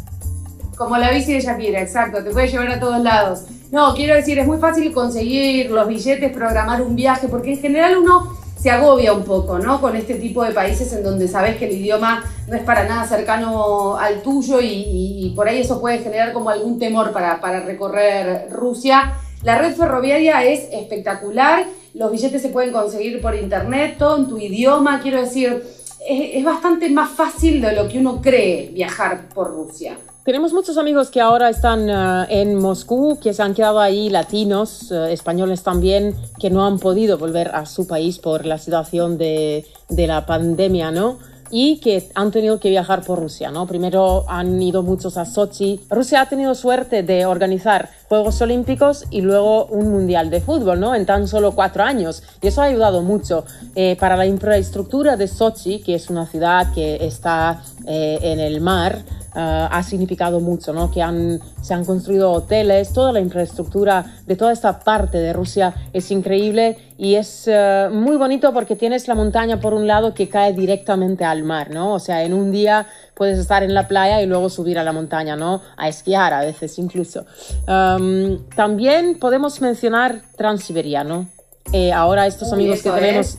Como 0.76 0.96
la 0.96 1.10
bici 1.10 1.34
de 1.34 1.40
Shakira, 1.40 1.82
exacto, 1.82 2.22
te 2.22 2.30
puede 2.30 2.46
llevar 2.46 2.70
a 2.70 2.80
todos 2.80 3.02
lados. 3.02 3.40
No, 3.74 3.92
quiero 3.92 4.14
decir, 4.14 4.38
es 4.38 4.46
muy 4.46 4.58
fácil 4.58 4.92
conseguir 4.92 5.68
los 5.68 5.88
billetes, 5.88 6.32
programar 6.32 6.80
un 6.80 6.94
viaje, 6.94 7.26
porque 7.26 7.54
en 7.54 7.58
general 7.58 7.96
uno 7.98 8.36
se 8.56 8.70
agobia 8.70 9.12
un 9.12 9.24
poco, 9.24 9.58
¿no? 9.58 9.80
Con 9.80 9.96
este 9.96 10.14
tipo 10.14 10.44
de 10.44 10.52
países 10.52 10.92
en 10.92 11.02
donde 11.02 11.26
sabes 11.26 11.56
que 11.56 11.64
el 11.64 11.72
idioma 11.72 12.24
no 12.46 12.54
es 12.54 12.62
para 12.62 12.86
nada 12.86 13.04
cercano 13.04 13.96
al 13.96 14.22
tuyo 14.22 14.60
y, 14.62 15.32
por 15.34 15.48
ahí 15.48 15.62
eso 15.62 15.80
puede 15.80 15.98
generar 15.98 16.32
como 16.32 16.50
algún 16.50 16.78
temor 16.78 17.10
para, 17.10 17.40
para 17.40 17.62
recorrer 17.62 18.46
Rusia. 18.52 19.14
La 19.42 19.58
red 19.58 19.74
ferroviaria 19.74 20.44
es 20.44 20.68
espectacular, 20.70 21.64
los 21.94 22.12
billetes 22.12 22.42
se 22.42 22.50
pueden 22.50 22.70
conseguir 22.70 23.20
por 23.20 23.34
internet, 23.34 23.96
todo 23.98 24.18
en 24.18 24.28
tu 24.28 24.38
idioma, 24.38 25.00
quiero 25.02 25.20
decir, 25.20 25.64
es 26.08 26.44
bastante 26.44 26.88
más 26.90 27.10
fácil 27.10 27.60
de 27.60 27.72
lo 27.72 27.88
que 27.88 27.98
uno 27.98 28.22
cree 28.22 28.70
viajar 28.72 29.30
por 29.34 29.48
Rusia. 29.50 29.98
Tenemos 30.24 30.54
muchos 30.54 30.78
amigos 30.78 31.10
que 31.10 31.20
ahora 31.20 31.50
están 31.50 31.90
eh, 31.90 32.26
en 32.30 32.54
Moscú, 32.54 33.18
que 33.20 33.34
se 33.34 33.42
han 33.42 33.52
quedado 33.52 33.78
ahí, 33.78 34.08
latinos, 34.08 34.90
eh, 34.90 35.12
españoles 35.12 35.62
también, 35.62 36.16
que 36.40 36.48
no 36.48 36.64
han 36.64 36.78
podido 36.78 37.18
volver 37.18 37.48
a 37.54 37.66
su 37.66 37.86
país 37.86 38.18
por 38.20 38.46
la 38.46 38.56
situación 38.56 39.18
de, 39.18 39.66
de 39.90 40.06
la 40.06 40.24
pandemia, 40.24 40.90
¿no? 40.90 41.18
y 41.50 41.78
que 41.78 42.10
han 42.14 42.32
tenido 42.32 42.58
que 42.58 42.68
viajar 42.68 43.02
por 43.02 43.20
Rusia, 43.20 43.50
¿no? 43.50 43.66
Primero 43.66 44.24
han 44.28 44.60
ido 44.60 44.82
muchos 44.82 45.16
a 45.16 45.24
Sochi. 45.24 45.80
Rusia 45.88 46.22
ha 46.22 46.28
tenido 46.28 46.54
suerte 46.56 47.04
de 47.04 47.26
organizar 47.26 47.90
Juegos 48.14 48.40
Olímpicos 48.42 49.06
y 49.10 49.22
luego 49.22 49.66
un 49.66 49.90
Mundial 49.90 50.30
de 50.30 50.40
Fútbol, 50.40 50.78
¿no? 50.78 50.94
En 50.94 51.04
tan 51.04 51.26
solo 51.26 51.50
cuatro 51.50 51.82
años. 51.82 52.22
Y 52.40 52.46
eso 52.46 52.62
ha 52.62 52.66
ayudado 52.66 53.02
mucho 53.02 53.44
eh, 53.74 53.96
para 53.98 54.16
la 54.16 54.24
infraestructura 54.24 55.16
de 55.16 55.26
Sochi, 55.26 55.80
que 55.80 55.96
es 55.96 56.10
una 56.10 56.24
ciudad 56.24 56.72
que 56.72 57.04
está 57.04 57.60
eh, 57.88 58.20
en 58.22 58.38
el 58.38 58.60
mar. 58.60 59.02
Eh, 59.34 59.68
ha 59.68 59.82
significado 59.82 60.38
mucho, 60.38 60.72
¿no? 60.72 60.92
Que 60.92 61.02
han, 61.02 61.40
se 61.60 61.74
han 61.74 61.84
construido 61.84 62.30
hoteles, 62.30 62.92
toda 62.92 63.10
la 63.10 63.18
infraestructura 63.18 64.04
de 64.28 64.36
toda 64.36 64.52
esta 64.52 64.78
parte 64.78 65.18
de 65.18 65.32
Rusia 65.32 65.74
es 65.92 66.12
increíble 66.12 66.78
y 66.96 67.16
es 67.16 67.50
muy 67.90 68.16
bonito 68.16 68.52
porque 68.52 68.76
tienes 68.76 69.08
la 69.08 69.16
montaña 69.16 69.58
por 69.58 69.74
un 69.74 69.88
lado 69.88 70.14
que 70.14 70.28
cae 70.28 70.52
directamente 70.52 71.24
al 71.24 71.42
mar, 71.42 71.70
¿no? 71.70 71.94
O 71.94 71.98
sea, 71.98 72.22
en 72.22 72.32
un 72.32 72.52
día 72.52 72.86
puedes 73.14 73.38
estar 73.38 73.62
en 73.62 73.74
la 73.74 73.88
playa 73.88 74.20
y 74.20 74.26
luego 74.26 74.48
subir 74.48 74.78
a 74.78 74.84
la 74.84 74.92
montaña, 74.92 75.36
¿no? 75.36 75.62
A 75.76 75.88
esquiar 75.88 76.32
a 76.34 76.40
veces 76.40 76.78
incluso. 76.78 77.24
Um, 77.66 78.44
también 78.54 79.18
podemos 79.18 79.60
mencionar 79.60 80.22
Transiberiano. 80.36 81.28
Eh, 81.72 81.92
ahora 81.92 82.26
estos 82.26 82.52
amigos 82.52 82.82
que 82.82 82.90
tenemos... 82.90 83.38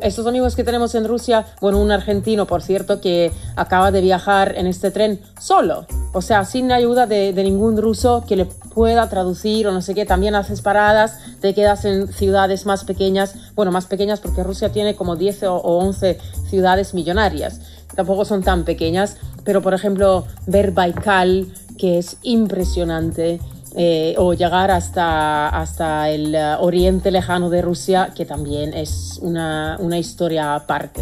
Estos 0.00 0.28
amigos 0.28 0.54
que 0.54 0.62
tenemos 0.62 0.94
en 0.94 1.08
Rusia, 1.08 1.44
bueno, 1.60 1.80
un 1.80 1.90
argentino, 1.90 2.46
por 2.46 2.62
cierto, 2.62 3.00
que 3.00 3.32
acaba 3.56 3.90
de 3.90 4.00
viajar 4.00 4.54
en 4.56 4.68
este 4.68 4.92
tren 4.92 5.20
solo, 5.40 5.86
o 6.12 6.22
sea, 6.22 6.44
sin 6.44 6.70
ayuda 6.70 7.06
de, 7.06 7.32
de, 7.32 7.42
ningún 7.42 7.76
ruso 7.76 8.24
que 8.26 8.36
le 8.36 8.44
pueda 8.44 9.08
traducir 9.08 9.66
o 9.66 9.72
no 9.72 9.82
sé 9.82 9.92
qué, 9.92 10.06
también 10.06 10.36
haces 10.36 10.62
paradas, 10.62 11.18
te 11.40 11.52
quedas 11.52 11.84
en 11.84 12.06
ciudades 12.12 12.64
más 12.64 12.84
pequeñas, 12.84 13.34
bueno, 13.56 13.72
más 13.72 13.86
pequeñas 13.86 14.20
porque 14.20 14.44
Rusia 14.44 14.70
tiene 14.70 14.94
como 14.94 15.16
10 15.16 15.42
o 15.42 15.56
11 15.56 16.16
ciudades 16.48 16.94
millonarias 16.94 17.60
tampoco 17.94 18.24
son 18.24 18.42
tan 18.42 18.64
pequeñas, 18.64 19.16
pero 19.44 19.62
por 19.62 19.74
ejemplo 19.74 20.26
ver 20.46 20.72
Baikal, 20.72 21.46
que 21.78 21.98
es 21.98 22.16
impresionante, 22.22 23.40
eh, 23.74 24.14
o 24.18 24.34
llegar 24.34 24.70
hasta, 24.70 25.48
hasta 25.48 26.10
el 26.10 26.34
eh, 26.34 26.56
oriente 26.60 27.10
lejano 27.10 27.48
de 27.48 27.62
Rusia, 27.62 28.12
que 28.14 28.26
también 28.26 28.74
es 28.74 29.18
una, 29.22 29.78
una 29.80 29.98
historia 29.98 30.54
aparte. 30.54 31.00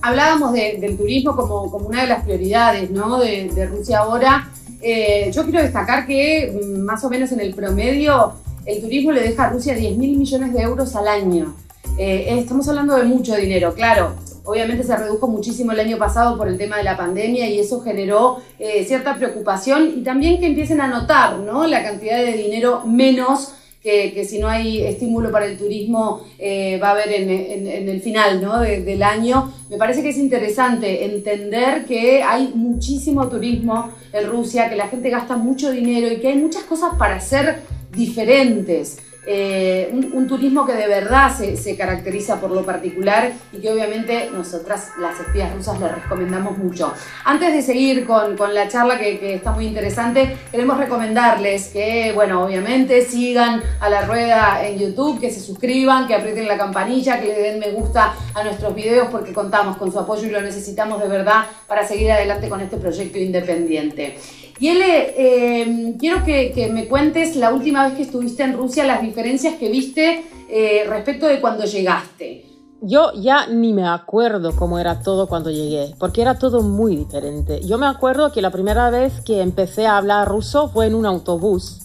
Hablábamos 0.00 0.54
del 0.54 0.96
turismo 0.96 1.36
como, 1.36 1.70
como, 1.70 1.88
una 1.88 2.02
de 2.02 2.06
las 2.06 2.24
prioridades 2.24 2.90
¿no? 2.90 3.18
de, 3.18 3.66
Rusia 3.70 3.98
ahora. 3.98 4.48
Eh, 4.80 5.30
yo 5.34 5.42
quiero 5.42 5.60
destacar 5.60 6.06
que 6.06 6.58
mm, 6.62 6.80
más 6.80 7.04
o 7.04 7.10
menos 7.10 7.30
en 7.32 7.40
el 7.40 7.52
promedio 7.52 8.32
el 8.64 8.80
turismo 8.80 9.12
le 9.12 9.20
deja 9.20 9.44
a 9.44 9.50
Rusia 9.50 9.74
10 9.74 9.98
mil 9.98 10.16
millones 10.16 10.54
de 10.54 10.62
euros 10.62 10.94
al 10.96 11.08
año. 11.08 11.54
estamos 11.98 12.68
hablando 12.68 12.96
de 12.96 13.04
mucho 13.04 13.34
dinero, 13.34 13.74
claro. 13.74 14.14
Obviamente 14.48 14.82
se 14.82 14.96
redujo 14.96 15.28
muchísimo 15.28 15.72
el 15.72 15.80
año 15.80 15.98
pasado 15.98 16.38
por 16.38 16.48
el 16.48 16.56
tema 16.56 16.78
de 16.78 16.82
la 16.82 16.96
pandemia 16.96 17.46
y 17.50 17.58
eso 17.58 17.82
generó 17.82 18.38
eh, 18.58 18.82
cierta 18.86 19.14
preocupación 19.14 19.92
y 19.98 20.02
también 20.02 20.40
que 20.40 20.46
empiecen 20.46 20.80
a 20.80 20.88
notar 20.88 21.38
¿no? 21.40 21.66
la 21.66 21.82
cantidad 21.82 22.16
de 22.16 22.32
dinero 22.32 22.82
menos 22.86 23.52
que, 23.82 24.24
si 24.24 24.38
no 24.38 24.48
hay 24.48 24.82
estímulo 24.82 25.30
para 25.30 25.44
el 25.44 25.58
turismo 25.58 26.22
eh, 26.38 26.78
va 26.82 26.88
a 26.88 26.90
haber 26.92 27.12
en, 27.12 27.88
el 27.88 28.00
final 28.00 28.40
¿no? 28.40 28.60
del 28.60 29.02
año. 29.02 29.52
Me 29.68 29.76
parece 29.76 30.02
que 30.02 30.10
es 30.10 30.18
interesante 30.18 31.04
entender 31.04 31.84
que 31.84 32.22
hay 32.22 32.50
muchísimo 32.54 33.28
turismo 33.28 33.90
en 34.14 34.26
Rusia, 34.28 34.70
que 34.70 34.76
la 34.76 34.88
gente 34.88 35.10
gasta 35.10 35.36
mucho 35.36 35.70
dinero 35.70 36.10
y 36.10 36.20
que 36.20 36.28
hay 36.28 36.38
muchas 36.38 36.62
cosas 36.62 36.94
para 36.98 37.16
hacer 37.16 37.60
diferentes. 37.92 38.98
Eh, 39.30 39.90
un, 39.92 40.26
turismo 40.26 40.64
que 40.64 40.72
de 40.72 40.86
verdad 40.86 41.30
se, 41.36 41.76
caracteriza 41.76 42.40
por 42.40 42.50
lo 42.50 42.64
particular 42.64 43.30
y 43.52 43.58
que 43.58 43.70
obviamente 43.70 44.30
nosotras, 44.32 44.92
las 44.98 45.20
espías 45.20 45.52
rusas, 45.54 45.78
les 45.80 45.92
recomendamos 45.92 46.56
mucho. 46.56 46.94
Antes 47.26 47.52
de 47.52 47.60
seguir 47.60 48.06
con, 48.06 48.36
la 48.54 48.68
charla 48.68 48.98
que, 48.98 49.34
está 49.34 49.52
muy 49.52 49.66
interesante, 49.66 50.34
queremos 50.50 50.78
recomendarles 50.78 51.68
que, 51.68 52.12
bueno, 52.14 52.42
obviamente 52.42 53.02
sigan 53.04 53.62
a 53.80 53.90
la 53.90 54.06
rueda 54.06 54.66
en 54.66 54.78
YouTube, 54.78 55.20
que 55.20 55.30
se 55.30 55.40
suscriban, 55.40 56.06
que 56.06 56.14
aprieten 56.14 56.48
la 56.48 56.56
campanilla, 56.56 57.20
que 57.20 57.26
le 57.26 57.38
den 57.38 57.58
me 57.58 57.72
gusta 57.72 58.14
a 58.32 58.42
nuestros 58.42 58.74
videos 58.74 59.08
porque 59.10 59.34
contamos 59.34 59.76
con 59.76 59.92
su 59.92 59.98
apoyo 59.98 60.26
y 60.26 60.30
lo 60.30 60.40
necesitamos 60.40 61.02
de 61.02 61.08
verdad 61.08 61.44
para 61.66 61.86
seguir 61.86 62.12
adelante 62.12 62.48
con 62.48 62.62
este 62.62 62.78
proyecto 62.78 63.18
independiente. 63.18 64.16
Y 64.60 64.68
eh, 64.68 65.94
quiero 65.98 66.24
que, 66.24 66.70
me 66.72 66.88
cuentes 66.88 67.36
la 67.36 67.52
última 67.52 67.86
vez 67.86 67.94
que 67.94 68.02
estuviste 68.02 68.42
en 68.42 68.56
Rusia, 68.56 68.84
las 68.84 69.02
diferencias 69.02 69.54
que 69.54 69.70
viste 69.70 70.24
eh, 70.50 70.84
respecto 70.88 71.26
de 71.26 71.40
cuando 71.40 71.64
llegaste. 71.64 72.44
Yo 72.80 73.12
ya 73.14 73.46
ni 73.48 73.72
me 73.72 73.86
acuerdo 73.86 74.54
cómo 74.54 74.78
era 74.78 75.00
todo 75.00 75.28
cuando 75.28 75.50
llegué, 75.50 75.94
porque 75.98 76.22
era 76.22 76.38
todo 76.38 76.62
muy 76.62 76.96
diferente. 76.96 77.60
Yo 77.64 77.78
me 77.78 77.86
acuerdo 77.86 78.32
que 78.32 78.42
la 78.42 78.50
primera 78.50 78.90
vez 78.90 79.20
que 79.20 79.42
empecé 79.42 79.86
a 79.86 79.96
hablar 79.96 80.28
ruso 80.28 80.68
fue 80.68 80.86
en 80.86 80.94
un 80.94 81.06
autobús, 81.06 81.80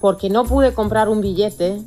porque 0.00 0.30
no 0.30 0.44
pude 0.44 0.74
comprar 0.74 1.08
un 1.08 1.20
billete 1.20 1.82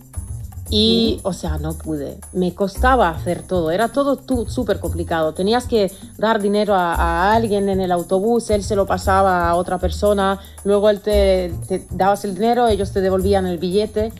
y, 0.74 1.20
o 1.24 1.34
sea, 1.34 1.58
no 1.58 1.74
pude. 1.74 2.18
Me 2.32 2.56
costaba 2.56 3.10
hacer 3.10 3.44
todo. 3.44 3.72
Era 3.72 3.90
todo 3.90 4.18
súper 4.48 4.80
complicado. 4.80 5.34
Tenías 5.34 5.68
que 5.68 5.92
dar 6.18 6.42
dinero 6.42 6.74
a, 6.74 7.34
alguien 7.34 7.68
en 7.68 7.82
el 7.82 7.92
autobús, 7.92 8.50
él 8.50 8.64
se 8.64 8.78
lo 8.78 8.86
pasaba 8.86 9.50
a 9.50 9.56
otra 9.56 9.80
persona, 9.80 10.40
luego 10.64 10.90
él 10.90 11.02
te, 11.02 11.54
dabas 11.92 12.24
el 12.24 12.36
dinero, 12.36 12.70
ellos 12.70 12.94
te 12.94 13.02
devolvían 13.02 13.46
el 13.48 13.58
billete. 13.58 14.14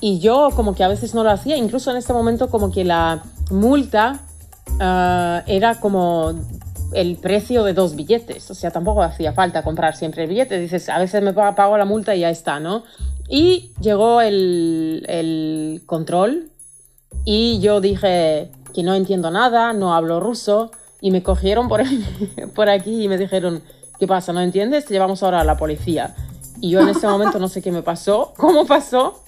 Y 0.00 0.18
yo 0.18 0.48
como 0.56 0.74
que 0.74 0.82
a 0.82 0.88
veces 0.88 1.14
no 1.14 1.24
lo 1.24 1.30
hacía. 1.30 1.58
Incluso 1.58 1.90
en 1.90 1.98
este 1.98 2.14
momento 2.14 2.48
como 2.48 2.72
que 2.72 2.84
la 2.84 3.22
multa 3.50 4.22
ah, 4.80 5.42
era 5.46 5.78
como 5.78 6.32
el 6.94 7.16
precio 7.16 7.64
de 7.64 7.74
dos 7.74 7.96
billetes. 7.96 8.50
O 8.50 8.54
sea, 8.54 8.70
tampoco 8.70 9.02
hacía 9.02 9.32
falta 9.32 9.62
comprar 9.62 9.96
siempre 9.96 10.24
el 10.24 10.28
billete. 10.28 10.58
Dices, 10.58 10.88
a 10.88 10.98
veces 10.98 11.22
me 11.22 11.32
pago 11.32 11.76
la 11.78 11.84
multa 11.84 12.14
y 12.14 12.20
ya 12.20 12.30
está, 12.30 12.60
¿no? 12.60 12.84
Y 13.28 13.72
llegó 13.80 14.20
el, 14.20 15.82
control 15.86 16.50
y 17.24 17.60
yo 17.60 17.80
dije 17.80 18.50
que 18.74 18.82
no 18.82 18.94
entiendo 18.94 19.30
nada, 19.30 19.72
no 19.72 19.94
hablo 19.94 20.20
ruso 20.20 20.70
y 21.00 21.10
me 21.10 21.22
cogieron 21.22 21.68
por, 21.68 21.82
por 22.54 22.68
aquí 22.68 23.04
y 23.04 23.08
me 23.08 23.18
dijeron, 23.18 23.62
¿qué 23.98 24.06
pasa? 24.06 24.32
¿No 24.32 24.40
entiendes? 24.40 24.86
Te 24.86 24.94
llevamos 24.94 25.22
ahora 25.22 25.40
a 25.40 25.44
la 25.44 25.56
policía. 25.56 26.14
Y 26.60 26.70
yo 26.70 26.80
en 26.80 26.88
ese 26.88 27.06
momento 27.08 27.38
no 27.38 27.48
sé 27.48 27.60
qué 27.60 27.72
me 27.72 27.82
pasó, 27.82 28.34
cómo 28.36 28.66
pasó, 28.66 29.22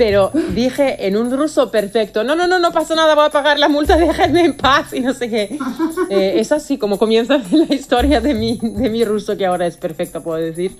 pero 0.00 0.30
dije 0.54 1.06
en 1.06 1.14
un 1.18 1.30
ruso 1.30 1.70
perfecto, 1.70 2.24
no, 2.24 2.34
no, 2.34 2.46
no, 2.46 2.58
no 2.58 2.72
pasó 2.72 2.94
nada, 2.94 3.14
voy 3.14 3.26
a 3.26 3.30
pagar 3.30 3.58
la 3.58 3.68
multa, 3.68 3.96
déjenme 3.98 4.46
en 4.46 4.56
paz 4.56 4.94
y 4.94 5.00
no 5.00 5.12
sé 5.12 5.28
qué. 5.28 5.58
Eh, 6.08 6.40
es 6.40 6.50
así 6.50 6.76
como 6.76 6.98
comienza 6.98 7.38
la 7.52 7.72
historia 7.72 8.20
de 8.20 8.34
mi, 8.34 8.58
de 8.58 8.90
mi 8.90 9.04
ruso, 9.04 9.36
que 9.36 9.46
ahora 9.46 9.66
es 9.66 9.76
perfecto, 9.76 10.22
puedo 10.22 10.38
decir 10.38 10.76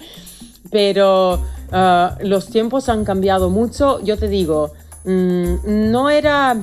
pero 0.71 1.41
ah, 1.73 2.17
los 2.21 2.49
tiempos 2.49 2.89
han 2.89 3.05
cambiado 3.05 3.51
mucho. 3.51 4.01
Yo 4.03 4.17
te 4.19 4.29
digo, 4.29 4.73
mm, 5.05 5.91
no 5.91 6.11
era, 6.11 6.57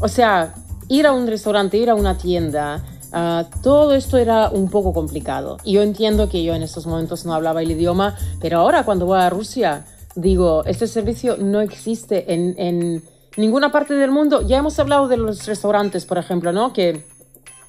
o 0.00 0.08
sea, 0.08 0.54
ir 0.88 1.06
a 1.06 1.12
un 1.12 1.26
restaurante, 1.26 1.76
ir 1.76 1.90
a 1.90 1.94
una 1.94 2.16
tienda, 2.16 2.84
ah, 3.12 3.44
todo 3.62 3.94
esto 3.94 4.16
era 4.16 4.50
un 4.50 4.68
poco 4.70 4.92
complicado. 4.92 5.58
Y 5.64 5.74
yo 5.74 5.82
entiendo 5.82 6.28
que 6.28 6.42
yo 6.42 6.54
en 6.54 6.62
estos 6.62 6.86
momentos 6.86 7.24
no 7.24 7.34
hablaba 7.34 7.62
el 7.62 7.70
idioma, 7.70 8.16
pero 8.40 8.58
ahora 8.58 8.84
cuando 8.84 9.06
voy 9.06 9.20
a 9.20 9.30
Rusia, 9.30 9.84
digo, 10.14 10.64
este 10.64 10.86
servicio 10.86 11.36
no 11.36 11.60
existe 11.60 12.32
en, 12.32 12.54
en 12.58 13.02
ninguna 13.36 13.72
parte 13.72 13.94
del 13.94 14.10
mundo. 14.10 14.42
Ya 14.46 14.58
hemos 14.58 14.78
hablado 14.78 15.08
de 15.08 15.16
los 15.16 15.46
restaurantes, 15.46 16.04
por 16.04 16.18
ejemplo, 16.18 16.52
¿no? 16.52 16.72
Que 16.72 17.04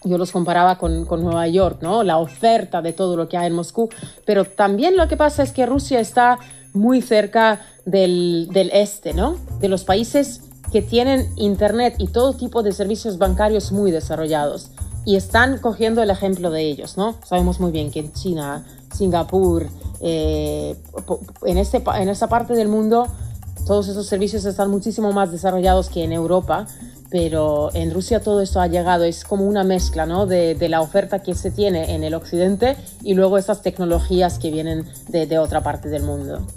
yo 0.03 0.17
los 0.17 0.31
comparaba 0.31 0.77
con, 0.77 1.05
con, 1.05 1.23
Nueva 1.23 1.47
York, 1.47 1.79
¿no? 1.81 2.03
La 2.03 2.17
oferta 2.17 2.81
de 2.81 2.93
todo 2.93 3.15
lo 3.15 3.29
que 3.29 3.37
hay 3.37 3.47
en 3.47 3.53
Moscú. 3.53 3.89
Pero 4.25 4.45
también 4.45 4.97
lo 4.97 5.07
que 5.07 5.17
pasa 5.17 5.43
es 5.43 5.51
que 5.51 5.65
Rusia 5.65 5.99
está 5.99 6.39
muy 6.73 7.01
cerca 7.01 7.61
del, 7.85 8.47
del 8.51 8.71
este, 8.73 9.13
¿no? 9.13 9.37
De 9.59 9.69
los 9.69 9.83
países 9.83 10.41
que 10.71 10.81
tienen 10.81 11.27
Internet 11.35 11.95
y 11.97 12.07
todo 12.07 12.33
tipo 12.33 12.63
de 12.63 12.71
servicios 12.71 13.17
bancarios 13.17 13.71
muy 13.71 13.91
desarrollados. 13.91 14.71
Y 15.05 15.15
están 15.15 15.57
cogiendo 15.57 16.01
el 16.01 16.09
ejemplo 16.09 16.51
de 16.51 16.61
ellos, 16.61 16.97
¿no? 16.97 17.15
Sabemos 17.25 17.59
muy 17.59 17.71
bien 17.71 17.91
que 17.91 17.99
en 17.99 18.13
China, 18.13 18.65
Singapur, 18.93 19.67
eh, 20.01 20.75
en, 21.45 21.57
este, 21.57 21.83
en 21.99 22.09
esta 22.09 22.27
parte 22.27 22.53
del 22.53 22.67
mundo, 22.67 23.07
todos 23.65 23.87
esos 23.87 24.07
servicios 24.07 24.45
están 24.45 24.69
muchísimo 24.71 25.11
más 25.11 25.31
desarrollados 25.31 25.89
que 25.89 26.03
en 26.03 26.11
Europa 26.11 26.67
pero 27.11 27.69
en 27.73 27.93
Rusia 27.93 28.21
todo 28.21 28.41
esto 28.41 28.61
ha 28.61 28.67
llegado, 28.67 29.03
es 29.03 29.25
como 29.25 29.45
una 29.45 29.65
mezcla 29.65 30.05
¿no? 30.05 30.25
de, 30.25 30.55
la 30.69 30.81
oferta 30.81 31.19
que 31.19 31.35
se 31.35 31.51
tiene 31.51 31.93
en 31.93 32.03
el 32.03 32.13
occidente 32.13 32.77
y 33.03 33.13
luego 33.13 33.37
esas 33.37 33.61
tecnologías 33.61 34.39
que 34.39 34.49
vienen 34.49 34.85
de, 35.09 35.37
otra 35.37 35.61
parte 35.61 35.89
del 35.89 36.03
mundo. 36.03 36.47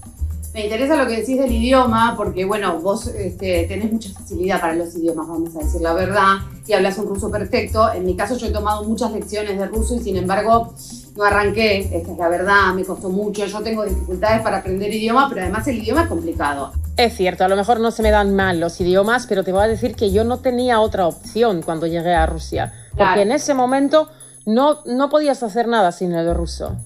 Me 0.54 0.66
interesa 0.66 0.94
lo 0.94 1.08
que 1.08 1.16
decís 1.16 1.36
del 1.36 1.50
idioma, 1.50 2.14
porque 2.16 2.44
bueno, 2.44 2.78
vos 2.78 3.08
este, 3.08 3.64
tenés 3.64 3.90
mucha 3.90 4.10
facilidad 4.10 4.60
para 4.60 4.76
los 4.76 4.94
idiomas, 4.94 5.26
vamos 5.26 5.56
a 5.56 5.58
decir 5.58 5.80
la 5.80 5.92
verdad, 5.94 6.36
y 6.64 6.72
hablas 6.72 6.96
un 6.98 7.08
ruso 7.08 7.28
perfecto. 7.28 7.92
En 7.92 8.06
mi 8.06 8.14
caso 8.14 8.36
yo 8.36 8.46
he 8.46 8.50
tomado 8.52 8.84
muchas 8.84 9.10
lecciones 9.10 9.58
de 9.58 9.66
ruso 9.66 9.96
y 9.96 9.98
sin 9.98 10.16
embargo 10.16 10.72
no 11.16 11.24
arranqué, 11.24 11.80
esta 11.80 12.12
es 12.12 12.18
la 12.18 12.28
verdad, 12.28 12.72
me 12.72 12.84
costó 12.84 13.08
mucho, 13.08 13.44
yo 13.46 13.62
tengo 13.62 13.84
dificultades 13.84 14.42
para 14.42 14.58
aprender 14.58 14.94
idioma, 14.94 15.28
pero 15.28 15.40
además 15.40 15.66
el 15.66 15.78
idioma 15.78 16.02
es 16.02 16.08
complicado. 16.08 16.72
Es 16.96 17.16
cierto, 17.16 17.44
a 17.44 17.48
lo 17.48 17.56
mejor 17.56 17.80
no 17.80 17.90
se 17.90 18.04
me 18.04 18.12
dan 18.12 18.36
mal 18.36 18.60
los 18.60 18.80
idiomas, 18.80 19.26
pero 19.26 19.42
te 19.42 19.50
voy 19.50 19.64
a 19.64 19.66
decir 19.66 19.96
que 19.96 20.12
yo 20.12 20.22
no 20.22 20.38
tenía 20.38 20.78
otra 20.78 21.08
opción 21.08 21.62
cuando 21.62 21.88
llegué 21.88 22.14
a 22.14 22.26
Rusia. 22.26 22.72
Porque 22.96 23.22
en 23.22 23.32
ese 23.32 23.54
momento 23.54 24.08
no, 24.46 24.78
no 24.84 25.08
podías 25.08 25.42
hacer 25.42 25.66
nada 25.66 25.90
sin 25.90 26.12
el 26.12 26.32
ruso. 26.32 26.76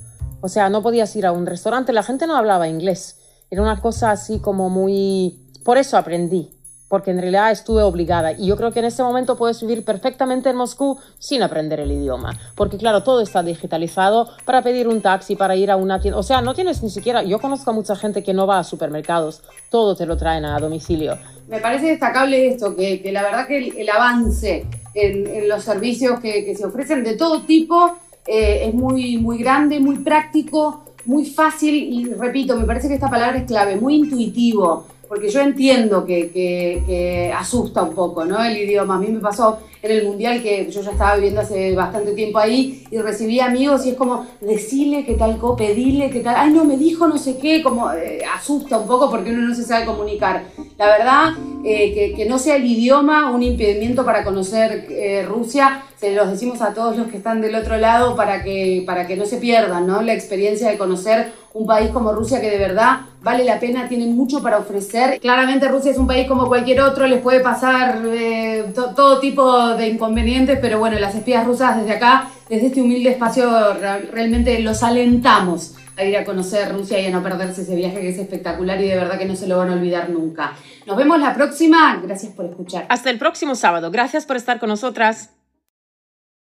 O 0.40 0.48
sea, 0.48 0.70
no 0.70 0.82
podías 0.82 1.14
ir 1.16 1.26
a 1.26 1.32
un 1.32 1.44
restaurante, 1.44 1.92
la 1.92 2.02
gente 2.02 2.26
no 2.26 2.34
hablaba 2.34 2.66
inglés. 2.66 3.17
Era 3.50 3.62
una 3.62 3.80
cosa 3.80 4.10
así 4.10 4.40
como 4.40 4.68
muy... 4.70 5.38
Por 5.64 5.78
eso 5.78 5.96
aprendí 5.96 6.50
porque 6.88 7.10
en 7.10 7.20
realidad 7.20 7.50
estuve 7.50 7.82
obligada. 7.82 8.32
Y 8.32 8.46
yo 8.46 8.56
creo 8.56 8.72
que 8.72 8.80
en 8.80 8.86
este 8.86 9.02
momento 9.02 9.36
puedes 9.36 9.60
vivir 9.60 9.84
perfectamente 9.84 10.50
en 10.50 10.56
Moscú 10.56 10.98
sin 11.18 11.42
aprender 11.42 11.80
el 11.80 11.92
idioma, 11.92 12.36
porque 12.56 12.78
claro, 12.78 13.02
todo 13.02 13.20
está 13.20 13.42
digitalizado 13.42 14.28
para 14.44 14.62
pedir 14.62 14.88
un 14.88 15.00
taxi, 15.00 15.36
para 15.36 15.54
ir 15.54 15.70
a 15.70 15.76
una 15.76 16.00
tienda. 16.00 16.18
O 16.18 16.22
sea, 16.22 16.40
no 16.40 16.54
tienes 16.54 16.82
ni 16.82 16.90
siquiera, 16.90 17.22
yo 17.22 17.38
conozco 17.38 17.70
a 17.70 17.74
mucha 17.74 17.94
gente 17.94 18.22
que 18.22 18.32
no 18.32 18.46
va 18.46 18.58
a 18.58 18.64
supermercados, 18.64 19.42
todo 19.70 19.94
te 19.94 20.06
lo 20.06 20.16
traen 20.16 20.44
a 20.46 20.58
domicilio. 20.58 21.18
Me 21.46 21.60
parece 21.60 21.86
destacable 21.86 22.48
esto, 22.48 22.74
que, 22.74 23.00
la 23.12 23.22
verdad 23.22 23.46
que 23.46 23.58
el, 23.58 23.88
avance 23.88 24.66
en, 24.94 25.48
los 25.48 25.62
servicios 25.62 26.20
que, 26.20 26.54
se 26.56 26.66
ofrecen 26.66 27.04
de 27.04 27.16
todo 27.16 27.42
tipo 27.42 27.96
eh, 28.26 28.66
es 28.66 28.74
muy, 28.74 29.18
muy 29.18 29.38
grande, 29.38 29.78
muy 29.80 29.98
práctico, 29.98 30.84
muy 31.08 31.24
fácil 31.24 31.74
y 31.74 32.04
repito, 32.12 32.54
me 32.54 32.66
parece 32.66 32.86
que 32.86 32.94
esta 32.94 33.08
palabra 33.08 33.38
es 33.38 33.44
clave, 33.44 33.76
muy 33.76 33.94
intuitivo 33.96 34.86
porque 35.08 35.28
yo 35.28 35.40
entiendo 35.40 36.04
que, 36.04 37.32
asusta 37.36 37.82
un 37.82 37.94
poco, 37.94 38.24
¿no? 38.24 38.42
El 38.42 38.56
idioma. 38.56 38.96
A 38.96 38.98
mí 38.98 39.08
me 39.08 39.20
pasó 39.20 39.58
en 39.82 39.90
el 39.90 40.04
mundial 40.04 40.42
que 40.42 40.70
yo 40.70 40.82
ya 40.82 40.90
estaba 40.90 41.14
viviendo 41.14 41.40
hace 41.40 41.74
bastante 41.74 42.12
tiempo 42.12 42.38
ahí 42.38 42.84
y 42.90 42.98
recibí 42.98 43.40
amigos 43.40 43.86
y 43.86 43.90
es 43.90 43.96
como, 43.96 44.26
decile 44.40 45.04
qué 45.04 45.14
tal, 45.14 45.38
pedile 45.56 46.10
qué 46.10 46.20
tal, 46.20 46.34
ay 46.36 46.52
no, 46.52 46.64
me 46.64 46.76
dijo 46.76 47.06
no 47.06 47.16
sé 47.16 47.38
qué, 47.38 47.62
como 47.62 47.92
eh, 47.92 48.22
asusta 48.34 48.78
un 48.78 48.88
poco 48.88 49.08
porque 49.08 49.30
uno 49.30 49.48
no 49.48 49.54
se 49.54 49.62
sabe 49.62 49.86
comunicar. 49.86 50.44
La 50.76 50.86
verdad, 50.86 51.32
eh, 51.64 51.92
que, 51.94 52.14
que, 52.14 52.26
no 52.26 52.38
sea 52.38 52.56
el 52.56 52.64
idioma 52.64 53.30
un 53.30 53.42
impedimento 53.42 54.04
para 54.04 54.24
conocer 54.24 54.86
eh, 54.90 55.24
Rusia, 55.26 55.82
se 55.96 56.14
los 56.14 56.30
decimos 56.30 56.62
a 56.62 56.74
todos 56.74 56.96
los 56.96 57.08
que 57.08 57.16
están 57.16 57.40
del 57.40 57.54
otro 57.56 57.76
lado 57.76 58.14
para 58.14 58.44
que, 58.44 58.84
para 58.86 59.06
que 59.06 59.16
no 59.16 59.26
se 59.26 59.38
pierdan, 59.38 59.86
¿no? 59.86 60.00
La 60.02 60.14
experiencia 60.14 60.70
de 60.70 60.78
conocer 60.78 61.32
un 61.58 61.66
país 61.66 61.90
como 61.90 62.12
Rusia 62.12 62.40
que 62.40 62.50
de 62.50 62.58
verdad 62.58 63.00
vale 63.20 63.44
la 63.44 63.58
pena, 63.58 63.88
tiene 63.88 64.06
mucho 64.06 64.42
para 64.42 64.58
ofrecer. 64.58 65.18
Claramente 65.20 65.68
Rusia 65.68 65.90
es 65.90 65.98
un 65.98 66.06
país 66.06 66.26
como 66.28 66.46
cualquier 66.46 66.80
otro, 66.80 67.06
les 67.06 67.20
puede 67.20 67.40
pasar 67.40 68.00
eh, 68.06 68.72
todo 68.94 69.18
tipo 69.18 69.74
de 69.74 69.88
inconvenientes, 69.88 70.58
pero 70.60 70.78
bueno, 70.78 70.98
las 70.98 71.14
espías 71.14 71.44
rusas 71.44 71.76
desde 71.76 71.92
acá, 71.92 72.28
desde 72.48 72.68
este 72.68 72.80
humilde 72.80 73.10
espacio, 73.10 73.74
realmente 74.12 74.60
los 74.60 74.82
alentamos 74.82 75.74
a 75.96 76.04
ir 76.04 76.16
a 76.16 76.24
conocer 76.24 76.72
Rusia 76.72 77.00
y 77.00 77.06
a 77.06 77.10
no 77.10 77.22
perderse 77.24 77.62
ese 77.62 77.74
viaje 77.74 78.00
que 78.00 78.10
es 78.10 78.18
espectacular 78.18 78.80
y 78.80 78.86
de 78.86 78.94
verdad 78.94 79.18
que 79.18 79.24
no 79.24 79.34
se 79.34 79.48
lo 79.48 79.58
van 79.58 79.70
a 79.70 79.72
olvidar 79.72 80.10
nunca. 80.10 80.52
Nos 80.86 80.96
vemos 80.96 81.18
la 81.18 81.34
próxima, 81.34 82.00
gracias 82.02 82.32
por 82.32 82.44
escuchar. 82.44 82.86
Hasta 82.88 83.10
el 83.10 83.18
próximo 83.18 83.56
sábado, 83.56 83.90
gracias 83.90 84.24
por 84.24 84.36
estar 84.36 84.60
con 84.60 84.68
nosotras. 84.68 85.37